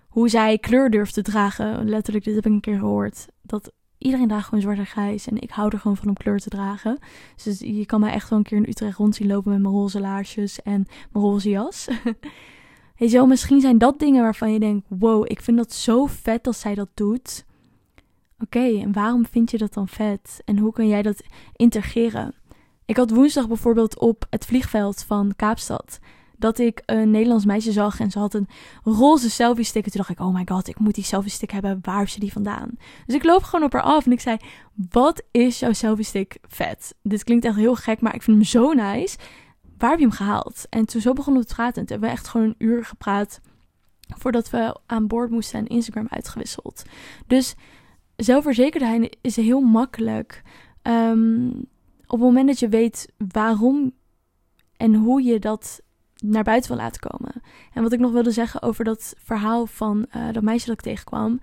Hoe 0.08 0.28
zij 0.28 0.58
kleur 0.58 0.90
durft 0.90 1.14
te 1.14 1.23
dragen. 1.23 1.88
Letterlijk, 1.88 2.25
dit 2.25 2.35
heb 2.35 2.47
ik 2.47 2.52
een 2.52 2.61
keer 2.61 2.78
gehoord. 2.78 3.26
Dat 3.42 3.73
iedereen 3.99 4.28
draagt 4.28 4.45
gewoon 4.45 4.61
zwart 4.61 4.78
en 4.78 4.87
grijs. 4.87 5.26
En 5.26 5.40
ik 5.40 5.50
hou 5.50 5.71
er 5.73 5.78
gewoon 5.78 5.97
van 5.97 6.09
om 6.09 6.14
kleur 6.14 6.38
te 6.38 6.49
dragen. 6.49 6.99
Dus 7.45 7.59
je 7.59 7.87
kan 7.87 8.00
mij 8.00 8.12
echt 8.12 8.28
wel 8.28 8.38
een 8.38 8.45
keer 8.45 8.57
in 8.57 8.69
Utrecht 8.69 8.97
rond 8.97 9.14
zien 9.14 9.28
lopen 9.28 9.52
met 9.52 9.61
mijn 9.61 9.75
roze 9.75 10.00
laarsjes 10.00 10.62
en 10.62 10.87
mijn 11.12 11.25
roze 11.25 11.49
jas. 11.49 11.88
Weet 12.99 13.11
je 13.11 13.17
wel, 13.17 13.26
misschien 13.26 13.61
zijn 13.61 13.78
dat 13.78 13.99
dingen 13.99 14.23
waarvan 14.23 14.52
je 14.52 14.59
denkt: 14.59 14.87
wow, 14.88 15.25
ik 15.31 15.40
vind 15.40 15.57
dat 15.57 15.73
zo 15.73 16.07
vet 16.07 16.45
dat 16.45 16.57
zij 16.57 16.75
dat 16.75 16.88
doet. 16.95 17.47
Oké, 18.38 18.81
en 18.81 18.93
waarom 18.93 19.26
vind 19.26 19.50
je 19.50 19.59
dat 19.59 19.75
dan 19.75 19.88
vet? 19.88 20.43
En 20.45 20.59
hoe 20.59 20.73
kan 20.73 20.88
jij 20.88 21.02
dat 21.02 21.23
integreren? 21.57 22.35
Ik 22.85 22.97
had 22.97 23.11
woensdag 23.11 23.49
bijvoorbeeld 23.49 23.99
op 23.99 24.26
het 24.31 24.45
vliegveld 24.47 25.05
van 25.05 25.33
Kaapstad 25.37 25.99
dat 26.38 26.59
ik 26.59 26.83
een 26.87 27.11
Nederlands 27.11 27.45
meisje 27.45 27.73
zag 27.73 28.00
en 28.00 28.11
ze 28.11 28.18
had 28.18 28.35
een 28.35 28.49
roze 28.83 29.30
selfie 29.30 29.64
stick. 29.64 29.85
En 29.85 29.90
toen 29.90 30.00
dacht 30.00 30.18
ik, 30.18 30.26
oh 30.26 30.35
my 30.35 30.42
god, 30.45 30.68
ik 30.68 30.78
moet 30.78 30.95
die 30.95 31.04
selfie 31.04 31.30
stick 31.30 31.50
hebben. 31.50 31.78
Waar 31.83 31.99
heeft 31.99 32.12
ze 32.12 32.21
die 32.21 32.33
vandaan? 32.33 32.71
Dus 33.07 33.14
ik 33.14 33.25
loop 33.25 33.42
gewoon 33.42 33.64
op 33.64 33.73
haar 33.73 33.83
af 33.83 34.07
en 34.07 34.12
ik 34.12 34.21
zei, 34.21 34.37
wat 34.90 35.23
is 35.30 35.59
jouw 35.59 35.73
selfie 35.73 36.04
stick 36.04 36.38
vet? 36.42 36.95
Dit 37.02 37.25
klinkt 37.25 37.45
echt 37.45 37.57
heel 37.57 37.75
gek, 37.75 38.00
maar 38.00 38.14
ik 38.14 38.23
vind 38.23 38.37
hem 38.37 38.47
zo 38.47 38.73
nice. 38.73 39.18
Waar 39.78 39.90
heb 39.90 39.99
je 39.99 40.07
hem 40.07 40.14
gehaald? 40.14 40.66
En 40.71 40.85
toen 40.87 41.00
zo 41.00 41.12
begonnen 41.12 41.42
we 41.42 41.49
te 41.49 41.54
praten. 41.54 41.80
En 41.80 41.87
toen 41.87 41.99
hebben 41.99 42.09
we 42.09 42.14
echt 42.14 42.28
gewoon 42.28 42.47
een 42.47 42.66
uur 42.66 42.85
gepraat 42.85 43.40
voordat 44.16 44.50
we 44.50 44.76
aan 44.87 45.07
boord 45.07 45.30
moesten 45.30 45.59
en 45.59 45.66
Instagram 45.66 46.07
uitgewisseld. 46.11 46.83
Dus 47.26 47.54
zelfverzekerdheid 48.16 49.16
is 49.21 49.37
heel 49.37 49.61
makkelijk. 49.61 50.42
Um, 50.83 51.66
op 52.09 52.18
het 52.18 52.28
moment 52.28 52.47
dat 52.47 52.59
je 52.59 52.68
weet 52.68 53.12
waarom 53.33 53.92
en 54.76 54.95
hoe 54.95 55.23
je 55.23 55.38
dat 55.38 55.83
naar 56.25 56.42
buiten 56.42 56.70
wil 56.70 56.80
laten 56.80 57.00
komen. 57.00 57.42
En 57.72 57.82
wat 57.82 57.92
ik 57.92 57.98
nog 57.98 58.12
wilde 58.12 58.30
zeggen 58.30 58.62
over 58.62 58.84
dat 58.84 59.14
verhaal 59.18 59.66
van 59.66 60.06
uh, 60.16 60.32
dat 60.32 60.42
meisje 60.42 60.66
dat 60.66 60.75
ik 60.75 60.82
tegenkwam. 60.82 61.40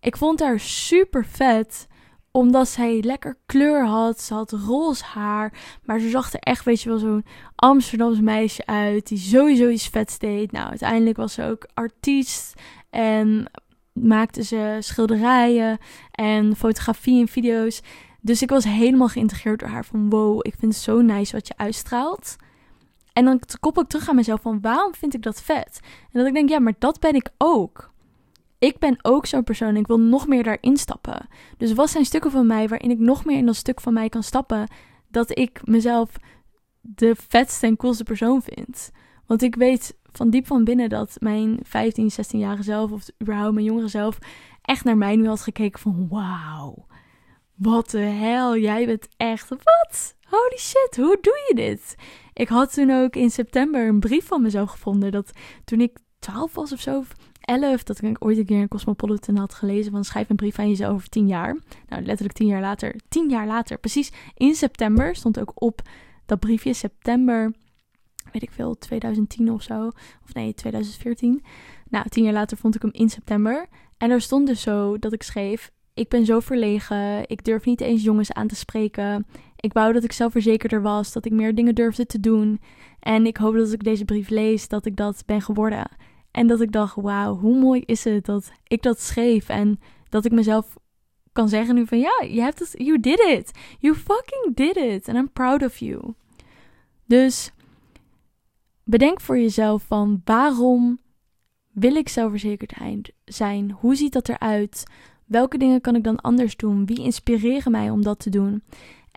Ik 0.00 0.16
vond 0.16 0.40
haar 0.40 0.60
super 0.60 1.24
vet 1.24 1.86
omdat 2.30 2.68
zij 2.68 3.00
lekker 3.02 3.38
kleur 3.46 3.86
had. 3.86 4.20
Ze 4.20 4.34
had 4.34 4.52
roze 4.52 5.04
haar. 5.04 5.52
Maar 5.84 5.98
ze 5.98 6.08
zag 6.08 6.32
er 6.32 6.38
echt, 6.38 6.64
weet 6.64 6.82
je 6.82 6.88
wel, 6.88 6.98
zo'n 6.98 7.24
Amsterdamse 7.54 8.22
meisje 8.22 8.66
uit. 8.66 9.08
Die 9.08 9.18
sowieso 9.18 9.68
iets 9.68 9.88
vets 9.88 10.18
deed. 10.18 10.52
Nou, 10.52 10.68
uiteindelijk 10.68 11.16
was 11.16 11.32
ze 11.32 11.44
ook 11.44 11.68
artiest. 11.74 12.54
En 12.90 13.50
maakte 13.92 14.42
ze 14.42 14.76
schilderijen 14.80 15.78
en 16.10 16.56
fotografie 16.56 17.20
en 17.20 17.28
video's. 17.28 17.82
Dus 18.20 18.42
ik 18.42 18.50
was 18.50 18.64
helemaal 18.64 19.08
geïntegreerd 19.08 19.60
door 19.60 19.68
haar. 19.68 19.84
Van 19.84 20.10
wow, 20.10 20.38
ik 20.42 20.54
vind 20.58 20.74
het 20.74 20.82
zo 20.82 21.00
nice 21.00 21.32
wat 21.32 21.46
je 21.46 21.56
uitstraalt. 21.56 22.36
En 23.18 23.24
dan 23.24 23.40
koppel 23.60 23.82
ik 23.82 23.88
terug 23.88 24.08
aan 24.08 24.14
mezelf 24.14 24.40
van 24.40 24.60
waarom 24.60 24.94
vind 24.94 25.14
ik 25.14 25.22
dat 25.22 25.42
vet? 25.42 25.80
En 25.82 26.18
dat 26.18 26.26
ik 26.26 26.34
denk, 26.34 26.48
ja, 26.48 26.58
maar 26.58 26.74
dat 26.78 27.00
ben 27.00 27.14
ik 27.14 27.30
ook. 27.38 27.90
Ik 28.58 28.78
ben 28.78 28.98
ook 29.02 29.26
zo'n 29.26 29.44
persoon 29.44 29.68
en 29.68 29.76
ik 29.76 29.86
wil 29.86 30.00
nog 30.00 30.26
meer 30.26 30.42
daarin 30.42 30.76
stappen. 30.76 31.28
Dus 31.56 31.72
wat 31.72 31.90
zijn 31.90 32.04
stukken 32.04 32.30
van 32.30 32.46
mij 32.46 32.68
waarin 32.68 32.90
ik 32.90 32.98
nog 32.98 33.24
meer 33.24 33.36
in 33.36 33.46
dat 33.46 33.56
stuk 33.56 33.80
van 33.80 33.92
mij 33.92 34.08
kan 34.08 34.22
stappen, 34.22 34.68
dat 35.08 35.38
ik 35.38 35.60
mezelf 35.66 36.10
de 36.80 37.14
vetste 37.28 37.66
en 37.66 37.76
coolste 37.76 38.04
persoon 38.04 38.42
vind? 38.42 38.90
Want 39.26 39.42
ik 39.42 39.54
weet 39.54 39.96
van 40.12 40.30
diep 40.30 40.46
van 40.46 40.64
binnen 40.64 40.88
dat 40.88 41.16
mijn 41.18 41.58
15, 41.62 42.10
16-jarige 42.10 42.62
zelf, 42.62 42.90
of 42.90 43.06
überhaupt 43.22 43.54
mijn 43.54 43.66
jongere 43.66 43.88
zelf, 43.88 44.18
echt 44.62 44.84
naar 44.84 44.96
mij 44.96 45.16
nu 45.16 45.26
had 45.28 45.40
gekeken 45.40 45.80
van 45.80 46.06
wauw, 46.08 46.86
wat 47.54 47.90
de 47.90 47.98
hel, 47.98 48.56
jij 48.56 48.86
bent 48.86 49.08
echt, 49.16 49.48
wat? 49.48 50.16
Holy 50.28 50.58
shit, 50.58 50.96
hoe 50.96 51.18
doe 51.20 51.44
je 51.48 51.54
dit? 51.54 51.94
Ik 52.38 52.48
had 52.48 52.74
toen 52.74 52.90
ook 52.90 53.16
in 53.16 53.30
september 53.30 53.88
een 53.88 54.00
brief 54.00 54.26
van 54.26 54.42
mezelf 54.42 54.70
gevonden 54.70 55.12
dat 55.12 55.30
toen 55.64 55.80
ik 55.80 55.98
12 56.18 56.54
was 56.54 56.72
of 56.72 56.80
zo, 56.80 57.04
11, 57.40 57.82
dat 57.82 58.02
ik 58.02 58.24
ooit 58.24 58.38
een 58.38 58.46
keer 58.46 58.60
in 58.60 58.68
Cosmopolitan 58.68 59.36
had 59.36 59.54
gelezen 59.54 59.92
van 59.92 60.04
schrijf 60.04 60.30
een 60.30 60.36
brief 60.36 60.58
aan 60.58 60.68
jezelf 60.68 60.92
over 60.94 61.08
10 61.08 61.26
jaar. 61.26 61.56
Nou, 61.88 62.02
letterlijk 62.02 62.36
10 62.36 62.46
jaar 62.46 62.60
later, 62.60 62.94
10 63.08 63.28
jaar 63.28 63.46
later, 63.46 63.78
precies 63.78 64.12
in 64.34 64.54
september 64.54 65.16
stond 65.16 65.40
ook 65.40 65.52
op 65.54 65.82
dat 66.26 66.38
briefje 66.38 66.72
september 66.72 67.52
weet 68.32 68.42
ik 68.42 68.50
veel, 68.50 68.78
2010 68.78 69.52
of 69.52 69.62
zo. 69.62 69.86
Of 70.24 70.34
nee, 70.34 70.54
2014. 70.54 71.44
Nou, 71.88 72.08
tien 72.08 72.24
jaar 72.24 72.32
later 72.32 72.56
vond 72.56 72.74
ik 72.74 72.82
hem 72.82 72.92
in 72.92 73.10
september. 73.10 73.66
En 73.98 74.10
er 74.10 74.20
stond 74.20 74.46
dus 74.46 74.60
zo 74.60 74.98
dat 74.98 75.12
ik 75.12 75.22
schreef: 75.22 75.70
Ik 75.94 76.08
ben 76.08 76.24
zo 76.24 76.40
verlegen. 76.40 77.28
Ik 77.28 77.44
durf 77.44 77.64
niet 77.64 77.80
eens 77.80 78.02
jongens 78.02 78.32
aan 78.32 78.46
te 78.46 78.56
spreken. 78.56 79.26
Ik 79.60 79.72
wou 79.72 79.92
dat 79.92 80.04
ik 80.04 80.12
zelfverzekerder 80.12 80.82
was. 80.82 81.12
Dat 81.12 81.24
ik 81.24 81.32
meer 81.32 81.54
dingen 81.54 81.74
durfde 81.74 82.06
te 82.06 82.20
doen. 82.20 82.60
En 83.00 83.26
ik 83.26 83.36
hoop 83.36 83.52
dat 83.52 83.62
als 83.62 83.72
ik 83.72 83.84
deze 83.84 84.04
brief 84.04 84.28
lees, 84.28 84.68
dat 84.68 84.86
ik 84.86 84.96
dat 84.96 85.22
ben 85.26 85.42
geworden. 85.42 85.88
En 86.30 86.46
dat 86.46 86.60
ik 86.60 86.72
dacht: 86.72 86.94
Wauw, 86.94 87.36
hoe 87.36 87.58
mooi 87.58 87.82
is 87.86 88.04
het 88.04 88.24
dat 88.24 88.52
ik 88.66 88.82
dat 88.82 89.00
schreef. 89.00 89.48
En 89.48 89.80
dat 90.08 90.24
ik 90.24 90.32
mezelf 90.32 90.76
kan 91.32 91.48
zeggen 91.48 91.74
nu 91.74 91.86
van 91.86 91.98
ja, 91.98 92.24
je 92.30 92.40
hebt 92.40 92.58
het, 92.58 92.74
you 92.76 93.00
did 93.00 93.18
it. 93.18 93.50
You 93.78 93.94
fucking 93.94 94.54
did 94.54 94.76
it. 94.76 95.08
And 95.08 95.18
I'm 95.18 95.32
proud 95.32 95.62
of 95.62 95.76
you. 95.76 96.14
Dus 97.06 97.52
bedenk 98.84 99.20
voor 99.20 99.38
jezelf 99.38 99.82
van 99.82 100.20
waarom 100.24 101.00
wil 101.72 101.94
ik 101.94 102.08
zelfverzekerd 102.08 102.74
zijn? 103.24 103.70
Hoe 103.70 103.94
ziet 103.94 104.12
dat 104.12 104.28
eruit? 104.28 104.82
Welke 105.24 105.58
dingen 105.58 105.80
kan 105.80 105.96
ik 105.96 106.04
dan 106.04 106.20
anders 106.20 106.56
doen? 106.56 106.86
Wie 106.86 107.02
inspireren 107.02 107.72
mij 107.72 107.90
om 107.90 108.02
dat 108.02 108.18
te 108.18 108.30
doen? 108.30 108.62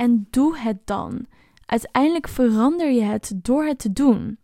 En 0.01 0.27
doe 0.29 0.58
het 0.58 0.77
dan. 0.86 1.25
Uiteindelijk 1.65 2.27
verander 2.27 2.91
je 2.91 3.01
het 3.01 3.34
door 3.36 3.65
het 3.65 3.79
te 3.79 3.93
doen. 3.93 4.38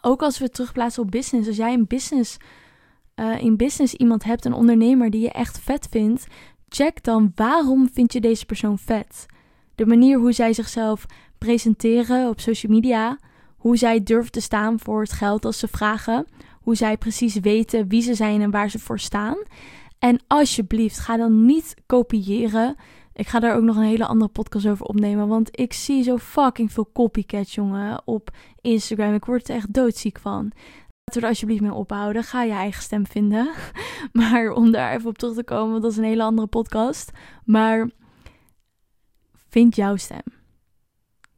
Ook 0.00 0.22
als 0.22 0.38
we 0.38 0.50
terugplaatsen 0.50 1.02
op 1.02 1.10
business. 1.10 1.48
Als 1.48 1.56
jij 1.56 1.72
een 1.72 1.86
business, 1.86 2.36
uh, 3.16 3.42
in 3.42 3.56
business 3.56 3.94
iemand 3.94 4.24
hebt, 4.24 4.44
een 4.44 4.52
ondernemer 4.52 5.10
die 5.10 5.20
je 5.20 5.30
echt 5.30 5.58
vet 5.58 5.86
vindt, 5.90 6.26
check 6.68 7.02
dan 7.02 7.32
waarom 7.34 7.88
vind 7.92 8.12
je 8.12 8.20
deze 8.20 8.46
persoon 8.46 8.78
vet? 8.78 9.26
De 9.74 9.86
manier 9.86 10.18
hoe 10.18 10.32
zij 10.32 10.52
zichzelf 10.52 11.06
presenteren 11.38 12.28
op 12.28 12.40
social 12.40 12.72
media, 12.72 13.18
hoe 13.56 13.76
zij 13.76 14.02
durven 14.02 14.32
te 14.32 14.40
staan 14.40 14.80
voor 14.80 15.00
het 15.00 15.12
geld 15.12 15.44
als 15.44 15.58
ze 15.58 15.68
vragen. 15.68 16.26
Hoe 16.60 16.74
zij 16.74 16.96
precies 16.96 17.34
weten 17.34 17.88
wie 17.88 18.02
ze 18.02 18.14
zijn 18.14 18.40
en 18.40 18.50
waar 18.50 18.70
ze 18.70 18.78
voor 18.78 18.98
staan. 18.98 19.36
En 19.98 20.20
alsjeblieft, 20.26 20.98
ga 20.98 21.16
dan 21.16 21.44
niet 21.44 21.74
kopiëren. 21.86 22.76
Ik 23.14 23.28
ga 23.28 23.40
daar 23.40 23.56
ook 23.56 23.62
nog 23.62 23.76
een 23.76 23.82
hele 23.82 24.06
andere 24.06 24.30
podcast 24.30 24.66
over 24.66 24.86
opnemen. 24.86 25.28
Want 25.28 25.60
ik 25.60 25.72
zie 25.72 26.02
zo 26.02 26.18
fucking 26.18 26.72
veel 26.72 26.90
copycats, 26.92 27.54
jongen, 27.54 28.02
op 28.04 28.30
Instagram. 28.60 29.14
Ik 29.14 29.24
word 29.24 29.48
er 29.48 29.54
echt 29.54 29.72
doodziek 29.72 30.18
van. 30.18 30.52
Laten 31.04 31.22
er 31.22 31.28
alsjeblieft 31.28 31.62
mee 31.62 31.72
ophouden. 31.72 32.22
Ga 32.22 32.42
je 32.42 32.52
eigen 32.52 32.82
stem 32.82 33.06
vinden. 33.06 33.50
Maar 34.12 34.50
om 34.50 34.70
daar 34.70 34.94
even 34.94 35.08
op 35.08 35.18
terug 35.18 35.34
te 35.34 35.44
komen, 35.44 35.80
dat 35.80 35.90
is 35.90 35.96
een 35.96 36.04
hele 36.04 36.22
andere 36.22 36.46
podcast. 36.46 37.10
Maar 37.44 37.90
vind 39.48 39.76
jouw 39.76 39.96
stem. 39.96 40.22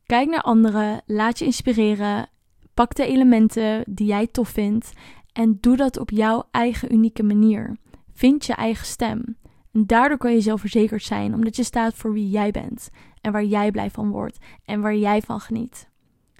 Kijk 0.06 0.28
naar 0.28 0.40
anderen, 0.40 1.02
laat 1.06 1.38
je 1.38 1.44
inspireren, 1.44 2.28
pak 2.74 2.94
de 2.94 3.06
elementen 3.06 3.84
die 3.88 4.06
jij 4.06 4.26
tof 4.26 4.48
vindt 4.48 4.92
en 5.32 5.58
doe 5.60 5.76
dat 5.76 5.98
op 5.98 6.10
jouw 6.10 6.48
eigen 6.50 6.92
unieke 6.92 7.22
manier. 7.22 7.76
Vind 8.12 8.46
je 8.46 8.52
eigen 8.54 8.86
stem. 8.86 9.36
En 9.76 9.86
daardoor 9.86 10.18
kan 10.18 10.32
je 10.32 10.40
zelfverzekerd 10.40 11.02
zijn, 11.02 11.34
omdat 11.34 11.56
je 11.56 11.62
staat 11.62 11.94
voor 11.94 12.12
wie 12.12 12.28
jij 12.28 12.50
bent 12.50 12.90
en 13.20 13.32
waar 13.32 13.44
jij 13.44 13.70
blij 13.70 13.90
van 13.90 14.10
wordt 14.10 14.38
en 14.64 14.80
waar 14.80 14.96
jij 14.96 15.22
van 15.22 15.40
geniet. 15.40 15.88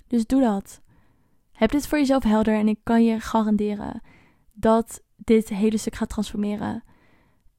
Dus 0.06 0.26
doe 0.26 0.40
dat. 0.40 0.80
Heb 1.52 1.70
dit 1.70 1.86
voor 1.86 1.98
jezelf 1.98 2.22
helder 2.22 2.54
en 2.54 2.68
ik 2.68 2.78
kan 2.82 3.04
je 3.04 3.20
garanderen 3.20 4.02
dat 4.52 5.02
dit 5.16 5.48
hele 5.48 5.78
stuk 5.78 5.94
gaat 5.94 6.08
transformeren. 6.08 6.82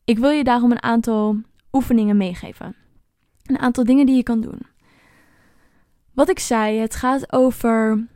Ik 0.03 0.17
wil 0.17 0.29
je 0.29 0.43
daarom 0.43 0.71
een 0.71 0.83
aantal 0.83 1.41
oefeningen 1.71 2.17
meegeven. 2.17 2.75
Een 3.43 3.59
aantal 3.59 3.83
dingen 3.83 4.05
die 4.05 4.15
je 4.15 4.23
kan 4.23 4.41
doen. 4.41 4.61
Wat 6.13 6.29
ik 6.29 6.39
zei, 6.39 6.77
het 6.77 6.95
gaat 6.95 7.33
over 7.33 8.07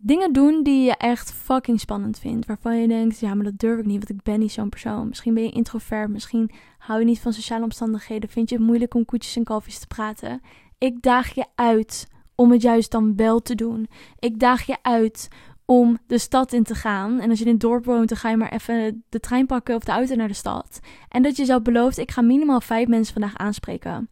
dingen 0.00 0.32
doen 0.32 0.62
die 0.62 0.84
je 0.84 0.96
echt 0.96 1.32
fucking 1.32 1.80
spannend 1.80 2.18
vindt. 2.18 2.46
Waarvan 2.46 2.76
je 2.76 2.88
denkt, 2.88 3.18
ja, 3.18 3.34
maar 3.34 3.44
dat 3.44 3.58
durf 3.58 3.78
ik 3.78 3.86
niet, 3.86 3.96
want 3.96 4.10
ik 4.10 4.22
ben 4.22 4.38
niet 4.38 4.52
zo'n 4.52 4.68
persoon. 4.68 5.08
Misschien 5.08 5.34
ben 5.34 5.42
je 5.42 5.50
introvert, 5.50 6.10
misschien 6.10 6.50
hou 6.78 6.98
je 6.98 7.04
niet 7.04 7.20
van 7.20 7.32
sociale 7.32 7.64
omstandigheden. 7.64 8.28
Vind 8.28 8.48
je 8.48 8.56
het 8.56 8.64
moeilijk 8.64 8.94
om 8.94 9.04
koetjes 9.04 9.36
en 9.36 9.44
kalfjes 9.44 9.78
te 9.78 9.86
praten. 9.86 10.40
Ik 10.78 11.02
daag 11.02 11.34
je 11.34 11.46
uit 11.54 12.08
om 12.34 12.50
het 12.50 12.62
juist 12.62 12.90
dan 12.90 13.16
wel 13.16 13.40
te 13.40 13.54
doen. 13.54 13.88
Ik 14.18 14.38
daag 14.38 14.66
je 14.66 14.76
uit 14.82 15.28
om 15.64 15.98
de 16.06 16.18
stad 16.18 16.52
in 16.52 16.62
te 16.62 16.74
gaan. 16.74 17.20
En 17.20 17.30
als 17.30 17.38
je 17.38 17.44
in 17.44 17.50
het 17.50 17.60
dorp 17.60 17.84
woont, 17.84 18.08
dan 18.08 18.18
ga 18.18 18.30
je 18.30 18.36
maar 18.36 18.52
even 18.52 19.04
de 19.08 19.20
trein 19.20 19.46
pakken 19.46 19.74
of 19.74 19.84
de 19.84 19.92
auto 19.92 20.14
naar 20.14 20.28
de 20.28 20.34
stad. 20.34 20.80
En 21.08 21.22
dat 21.22 21.36
je 21.36 21.44
zelf 21.44 21.62
belooft, 21.62 21.98
ik 21.98 22.10
ga 22.10 22.20
minimaal 22.20 22.60
vijf 22.60 22.88
mensen 22.88 23.12
vandaag 23.12 23.36
aanspreken. 23.36 24.08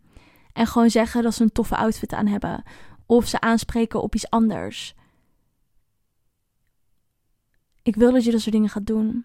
En 0.53 0.67
gewoon 0.67 0.91
zeggen 0.91 1.23
dat 1.23 1.35
ze 1.35 1.43
een 1.43 1.53
toffe 1.53 1.77
outfit 1.77 2.13
aan 2.13 2.27
hebben 2.27 2.63
of 3.07 3.27
ze 3.27 3.41
aanspreken 3.41 4.03
op 4.03 4.15
iets 4.15 4.31
anders. 4.31 4.95
Ik 7.89 7.97
wil 7.97 8.13
dat 8.13 8.25
je 8.25 8.31
dat 8.31 8.41
soort 8.41 8.55
dingen 8.55 8.69
gaat 8.69 8.87
doen. 8.87 9.25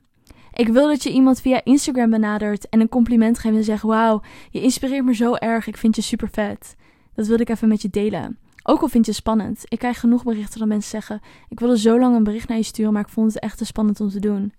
Ik 0.53 0.67
wil 0.67 0.87
dat 0.87 1.03
je 1.03 1.11
iemand 1.11 1.41
via 1.41 1.63
Instagram 1.63 2.09
benadert 2.09 2.69
en 2.69 2.79
een 2.79 2.89
compliment 2.89 3.39
geeft 3.39 3.55
en 3.55 3.63
zegt: 3.63 3.83
Wauw, 3.83 4.21
je 4.49 4.61
inspireert 4.61 5.05
me 5.05 5.15
zo 5.15 5.33
erg. 5.35 5.67
Ik 5.67 5.77
vind 5.77 5.95
je 5.95 6.01
super 6.01 6.29
vet. 6.29 6.75
Dat 7.13 7.27
wilde 7.27 7.43
ik 7.43 7.49
even 7.49 7.67
met 7.67 7.81
je 7.81 7.89
delen. 7.89 8.37
Ook 8.63 8.81
al 8.81 8.87
vind 8.87 9.05
je 9.05 9.11
het 9.11 9.19
spannend. 9.19 9.63
Ik 9.67 9.79
krijg 9.79 9.99
genoeg 9.99 10.23
berichten 10.23 10.59
dat 10.59 10.67
mensen 10.67 10.89
zeggen: 10.89 11.21
Ik 11.49 11.59
wilde 11.59 11.79
zo 11.79 11.99
lang 11.99 12.15
een 12.15 12.23
bericht 12.23 12.47
naar 12.47 12.57
je 12.57 12.63
sturen, 12.63 12.93
maar 12.93 13.01
ik 13.01 13.09
vond 13.09 13.33
het 13.33 13.43
echt 13.43 13.57
te 13.57 13.65
spannend 13.65 13.99
om 13.99 14.09
te 14.09 14.19
doen. 14.19 14.53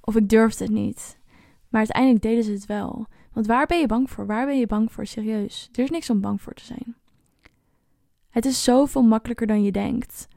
Of 0.00 0.16
ik 0.16 0.28
durfde 0.28 0.64
het 0.64 0.72
niet. 0.72 1.18
Maar 1.68 1.80
uiteindelijk 1.80 2.22
deden 2.22 2.44
ze 2.44 2.52
het 2.52 2.66
wel. 2.66 3.06
Want 3.32 3.46
waar 3.46 3.66
ben 3.66 3.80
je 3.80 3.86
bang 3.86 4.10
voor? 4.10 4.26
Waar 4.26 4.46
ben 4.46 4.58
je 4.58 4.66
bang 4.66 4.92
voor? 4.92 5.06
Serieus. 5.06 5.68
Er 5.72 5.82
is 5.82 5.90
niks 5.90 6.10
om 6.10 6.20
bang 6.20 6.42
voor 6.42 6.54
te 6.54 6.64
zijn. 6.64 6.96
Het 8.30 8.44
is 8.44 8.64
zoveel 8.64 9.02
makkelijker 9.02 9.46
dan 9.46 9.62
je 9.62 9.72
denkt. 9.72 10.28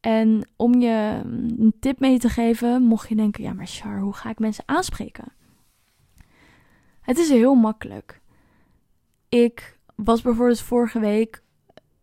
En 0.00 0.48
om 0.56 0.80
je 0.80 1.20
een 1.58 1.74
tip 1.80 2.00
mee 2.00 2.18
te 2.18 2.28
geven, 2.28 2.82
mocht 2.82 3.08
je 3.08 3.14
denken: 3.14 3.42
ja, 3.42 3.52
maar 3.52 3.66
Char, 3.66 4.00
hoe 4.00 4.14
ga 4.14 4.30
ik 4.30 4.38
mensen 4.38 4.64
aanspreken? 4.66 5.32
Het 7.00 7.18
is 7.18 7.28
heel 7.28 7.54
makkelijk. 7.54 8.20
Ik 9.28 9.78
was 9.94 10.22
bijvoorbeeld 10.22 10.60
vorige 10.60 11.00
week 11.00 11.42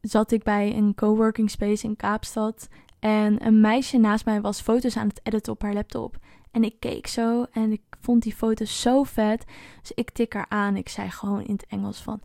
zat 0.01 0.31
ik 0.31 0.43
bij 0.43 0.75
een 0.75 0.95
coworking 0.95 1.49
space 1.49 1.85
in 1.85 1.95
Kaapstad 1.95 2.67
en 2.99 3.45
een 3.45 3.61
meisje 3.61 3.97
naast 3.97 4.25
mij 4.25 4.41
was 4.41 4.61
foto's 4.61 4.97
aan 4.97 5.07
het 5.07 5.19
editen 5.23 5.53
op 5.53 5.61
haar 5.61 5.73
laptop. 5.73 6.17
En 6.51 6.63
ik 6.63 6.79
keek 6.79 7.07
zo 7.07 7.45
en 7.51 7.71
ik 7.71 7.81
vond 8.01 8.23
die 8.23 8.35
foto's 8.35 8.81
zo 8.81 9.03
vet. 9.03 9.45
Dus 9.81 9.91
ik 9.91 10.09
tik 10.09 10.33
haar 10.33 10.45
aan. 10.49 10.75
Ik 10.75 10.89
zei 10.89 11.09
gewoon 11.09 11.43
in 11.43 11.53
het 11.53 11.65
Engels 11.67 12.01
van 12.01 12.21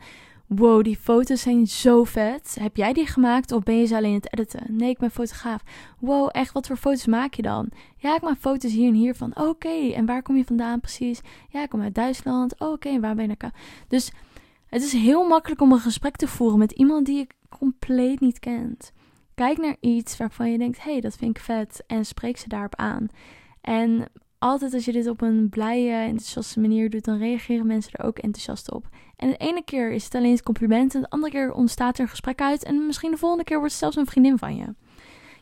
wow, 0.57 0.85
die 0.85 0.97
foto's 0.97 1.41
zijn 1.41 1.67
zo 1.67 2.05
vet. 2.05 2.57
Heb 2.61 2.77
jij 2.77 2.93
die 2.93 3.07
gemaakt 3.07 3.53
of 3.53 3.63
ben 3.63 3.77
je 3.77 3.87
ze 3.87 3.97
alleen 3.97 4.15
het 4.15 4.33
editen? 4.33 4.77
Nee, 4.77 4.91
ik 4.91 4.99
ben 4.99 5.11
fotograaf. 5.11 5.63
Wow, 5.99 6.29
echt, 6.33 6.53
wat 6.53 6.67
voor 6.67 6.77
foto's 6.77 7.07
maak 7.07 7.35
je 7.35 7.43
dan? 7.43 7.69
Ja, 7.97 8.15
ik 8.15 8.23
maak 8.23 8.39
foto's 8.39 8.73
hier 8.73 8.89
en 8.89 8.95
hier 8.95 9.15
van. 9.15 9.37
Oké, 9.37 9.93
en 9.93 10.07
waar 10.07 10.23
kom 10.23 10.37
je 10.37 10.45
vandaan 10.45 10.81
precies? 10.81 11.21
Ja, 11.49 11.63
ik 11.63 11.69
kom 11.69 11.83
uit 11.83 11.95
Duitsland. 11.95 12.61
Oké, 12.61 12.89
en 12.89 13.01
waar 13.01 13.15
ben 13.15 13.29
je 13.29 13.37
naar? 13.39 13.55
Dus 13.89 14.13
het 14.67 14.83
is 14.83 14.93
heel 14.93 15.29
makkelijk 15.29 15.61
om 15.61 15.73
een 15.73 15.79
gesprek 15.79 16.17
te 16.17 16.29
voeren 16.29 16.59
met 16.59 16.73
iemand 16.73 17.07
die 17.07 17.17
je 17.17 17.27
compleet 17.49 18.21
niet 18.21 18.39
kent. 18.39 18.93
Kijk 19.35 19.59
naar 19.59 19.77
iets 19.81 20.17
waarvan 20.17 20.51
je 20.51 20.59
denkt, 20.59 20.83
hé, 20.83 20.93
hey, 20.93 21.01
dat 21.01 21.17
vind 21.17 21.37
ik 21.37 21.43
vet. 21.43 21.85
En 21.87 22.05
spreek 22.05 22.37
ze 22.37 22.49
daarop 22.49 22.77
aan. 22.77 23.09
En 23.61 24.09
altijd 24.43 24.75
als 24.75 24.85
je 24.85 24.93
dit 24.93 25.07
op 25.07 25.21
een 25.21 25.49
blije, 25.49 25.95
enthousiaste 25.95 26.61
manier 26.61 26.91
doet, 26.91 27.05
dan 27.05 27.19
reageren 27.19 27.67
mensen 27.67 27.93
er 27.93 28.05
ook 28.05 28.19
enthousiast 28.19 28.73
op. 28.73 28.89
En 29.17 29.29
de 29.29 29.37
ene 29.37 29.63
keer 29.65 29.93
is 29.93 30.05
het 30.05 30.15
alleen 30.15 30.33
het 30.33 30.43
compliment, 30.43 30.95
en 30.95 31.01
de 31.01 31.11
andere 31.11 31.33
keer 31.33 31.53
ontstaat 31.53 31.97
er 31.97 32.03
een 32.03 32.09
gesprek 32.09 32.41
uit. 32.41 32.65
En 32.65 32.87
misschien 32.87 33.11
de 33.11 33.17
volgende 33.17 33.45
keer 33.45 33.59
wordt 33.59 33.73
het 33.73 33.81
zelfs 33.81 33.97
een 33.97 34.07
vriendin 34.07 34.39
van 34.39 34.57
je. 34.57 34.75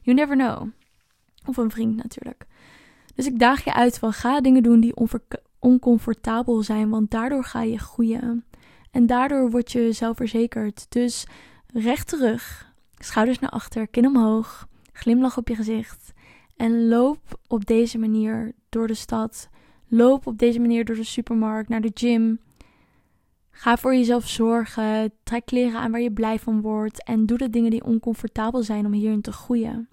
You 0.03 0.17
never 0.17 0.37
know. 0.37 0.69
Of 1.47 1.57
een 1.57 1.71
vriend 1.71 1.97
natuurlijk. 1.97 2.47
Dus 3.15 3.27
ik 3.27 3.39
daag 3.39 3.65
je 3.65 3.75
uit 3.75 3.99
van 3.99 4.13
ga 4.13 4.41
dingen 4.41 4.63
doen 4.63 4.81
die 4.81 4.95
oncomfortabel 5.59 6.63
zijn, 6.63 6.89
want 6.89 7.11
daardoor 7.11 7.45
ga 7.45 7.63
je 7.63 7.79
groeien. 7.79 8.45
En 8.91 9.07
daardoor 9.07 9.51
word 9.51 9.73
je 9.73 9.93
zelfverzekerd. 9.93 10.87
Dus 10.89 11.27
recht 11.73 12.09
terug, 12.09 12.73
schouders 12.99 13.39
naar 13.39 13.51
achter, 13.51 13.89
kin 13.89 14.07
omhoog, 14.07 14.69
glimlach 14.93 15.37
op 15.37 15.49
je 15.49 15.55
gezicht. 15.55 16.13
En 16.57 16.89
loop 16.89 17.41
op 17.47 17.67
deze 17.67 17.99
manier 17.99 18.55
door 18.71 18.87
de 18.87 18.95
stad. 18.95 19.49
Loop 19.89 20.27
op 20.27 20.39
deze 20.39 20.61
manier 20.61 20.85
door 20.85 20.97
de 20.97 21.05
supermarkt, 21.05 21.69
naar 21.69 21.81
de 21.81 21.91
gym. 21.95 22.41
Ga 23.51 23.77
voor 23.77 23.95
jezelf 23.95 24.29
zorgen. 24.29 25.13
Trek 25.23 25.45
kleren 25.45 25.81
aan 25.81 25.91
waar 25.91 26.01
je 26.01 26.13
blij 26.13 26.39
van 26.39 26.61
wordt. 26.61 27.05
En 27.05 27.27
doe 27.27 27.39
de 27.39 27.51
dingen 27.51 27.71
die 27.71 27.85
oncomfortabel 27.85 28.63
zijn 28.63 28.87
om 28.87 28.93
hierin 28.93 29.21
te 29.21 29.33
groeien. 29.33 29.89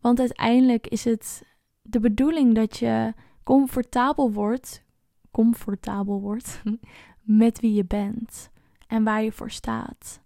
Want 0.00 0.18
uiteindelijk 0.18 0.86
is 0.86 1.04
het 1.04 1.42
de 1.82 2.00
bedoeling 2.00 2.54
dat 2.54 2.76
je 2.76 3.12
comfortabel 3.42 4.32
wordt, 4.32 4.84
comfortabel 5.30 6.20
wordt 6.20 6.62
met 7.22 7.60
wie 7.60 7.72
je 7.72 7.84
bent 7.84 8.50
en 8.86 9.04
waar 9.04 9.22
je 9.22 9.32
voor 9.32 9.50
staat. 9.50 10.20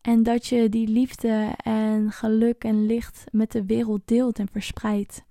En 0.00 0.22
dat 0.22 0.46
je 0.46 0.68
die 0.68 0.88
liefde 0.88 1.54
en 1.56 2.10
geluk 2.10 2.64
en 2.64 2.86
licht 2.86 3.24
met 3.30 3.52
de 3.52 3.64
wereld 3.64 4.00
deelt 4.04 4.38
en 4.38 4.48
verspreidt. 4.52 5.24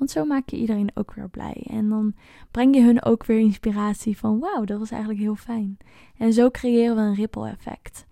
Want 0.00 0.12
zo 0.12 0.24
maak 0.24 0.48
je 0.48 0.56
iedereen 0.56 0.90
ook 0.94 1.14
weer 1.14 1.28
blij. 1.28 1.66
En 1.70 1.88
dan 1.88 2.14
breng 2.50 2.74
je 2.74 2.82
hun 2.82 3.04
ook 3.04 3.24
weer 3.24 3.38
inspiratie 3.38 4.18
van 4.18 4.38
wauw, 4.38 4.64
dat 4.64 4.78
was 4.78 4.90
eigenlijk 4.90 5.20
heel 5.20 5.34
fijn. 5.34 5.76
En 6.16 6.32
zo 6.32 6.50
creëren 6.50 6.96
we 6.96 7.02
een 7.02 7.14
ripple 7.14 7.48
effect. 7.48 8.06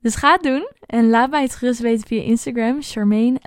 Dus 0.00 0.14
ga 0.14 0.32
het 0.32 0.42
doen 0.42 0.68
en 0.86 1.08
laat 1.08 1.30
mij 1.30 1.42
het 1.42 1.54
gerust 1.54 1.80
weten 1.80 2.06
via 2.06 2.22
Instagram, 2.22 2.82
Charmaine 2.82 3.38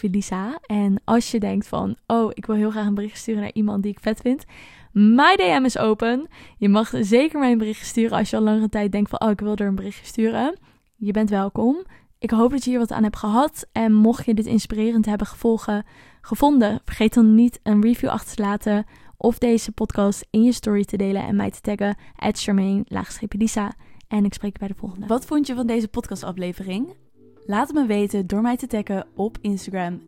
Lisa. 0.00 0.58
En 0.66 1.00
als 1.04 1.30
je 1.30 1.40
denkt 1.40 1.66
van, 1.66 1.96
oh, 2.06 2.30
ik 2.34 2.46
wil 2.46 2.56
heel 2.56 2.70
graag 2.70 2.86
een 2.86 2.94
bericht 2.94 3.18
sturen 3.18 3.40
naar 3.40 3.54
iemand 3.54 3.82
die 3.82 3.92
ik 3.92 4.00
vet 4.00 4.20
vind, 4.20 4.44
my 4.92 5.36
DM 5.36 5.62
is 5.64 5.78
open. 5.78 6.28
Je 6.58 6.68
mag 6.68 6.92
zeker 7.00 7.38
mij 7.38 7.52
een 7.52 7.58
bericht 7.58 7.86
sturen 7.86 8.18
als 8.18 8.30
je 8.30 8.36
al 8.36 8.42
langere 8.42 8.68
tijd 8.68 8.92
denkt 8.92 9.10
van, 9.10 9.20
oh, 9.20 9.30
ik 9.30 9.40
wil 9.40 9.56
er 9.56 9.66
een 9.66 9.74
bericht 9.74 10.06
sturen. 10.06 10.58
Je 10.96 11.12
bent 11.12 11.30
welkom. 11.30 11.84
Ik 12.24 12.30
hoop 12.30 12.50
dat 12.50 12.64
je 12.64 12.70
hier 12.70 12.78
wat 12.78 12.92
aan 12.92 13.02
hebt 13.02 13.16
gehad. 13.16 13.66
En 13.72 13.92
mocht 13.92 14.26
je 14.26 14.34
dit 14.34 14.46
inspirerend 14.46 15.06
hebben 15.06 15.26
gevolgen, 15.26 15.84
gevonden, 16.20 16.80
vergeet 16.84 17.14
dan 17.14 17.34
niet 17.34 17.60
een 17.62 17.82
review 17.82 18.08
achter 18.08 18.36
te 18.36 18.42
laten 18.42 18.86
of 19.16 19.38
deze 19.38 19.72
podcast 19.72 20.26
in 20.30 20.42
je 20.42 20.52
story 20.52 20.84
te 20.84 20.96
delen 20.96 21.22
en 21.22 21.36
mij 21.36 21.50
te 21.50 21.60
taggen, 21.60 21.96
Charmaine-Lisa. 22.16 23.72
En 24.08 24.24
ik 24.24 24.34
spreek 24.34 24.52
je 24.52 24.58
bij 24.58 24.68
de 24.68 24.74
volgende. 24.74 25.06
Wat 25.06 25.24
vond 25.24 25.46
je 25.46 25.54
van 25.54 25.66
deze 25.66 25.88
podcastaflevering? 25.88 26.94
Laat 27.46 27.66
het 27.66 27.76
me 27.76 27.86
weten 27.86 28.26
door 28.26 28.42
mij 28.42 28.56
te 28.56 28.66
taggen 28.66 29.06
op 29.14 29.38
Instagram, 29.40 30.00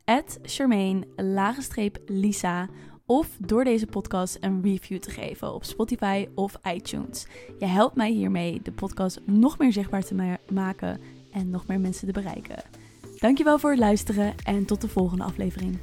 Charmaine-Lisa. 0.42 2.68
Of 3.06 3.36
door 3.38 3.64
deze 3.64 3.86
podcast 3.86 4.36
een 4.40 4.62
review 4.62 4.98
te 4.98 5.10
geven 5.10 5.54
op 5.54 5.64
Spotify 5.64 6.28
of 6.34 6.58
iTunes. 6.74 7.26
Je 7.58 7.66
helpt 7.66 7.96
mij 7.96 8.10
hiermee 8.10 8.60
de 8.62 8.72
podcast 8.72 9.20
nog 9.26 9.58
meer 9.58 9.72
zichtbaar 9.72 10.04
te 10.04 10.38
maken 10.52 11.00
en 11.36 11.50
nog 11.50 11.66
meer 11.66 11.80
mensen 11.80 12.06
te 12.06 12.12
bereiken. 12.12 12.62
Dankjewel 13.18 13.58
voor 13.58 13.70
het 13.70 13.78
luisteren 13.78 14.34
en 14.44 14.64
tot 14.64 14.80
de 14.80 14.88
volgende 14.88 15.24
aflevering. 15.24 15.78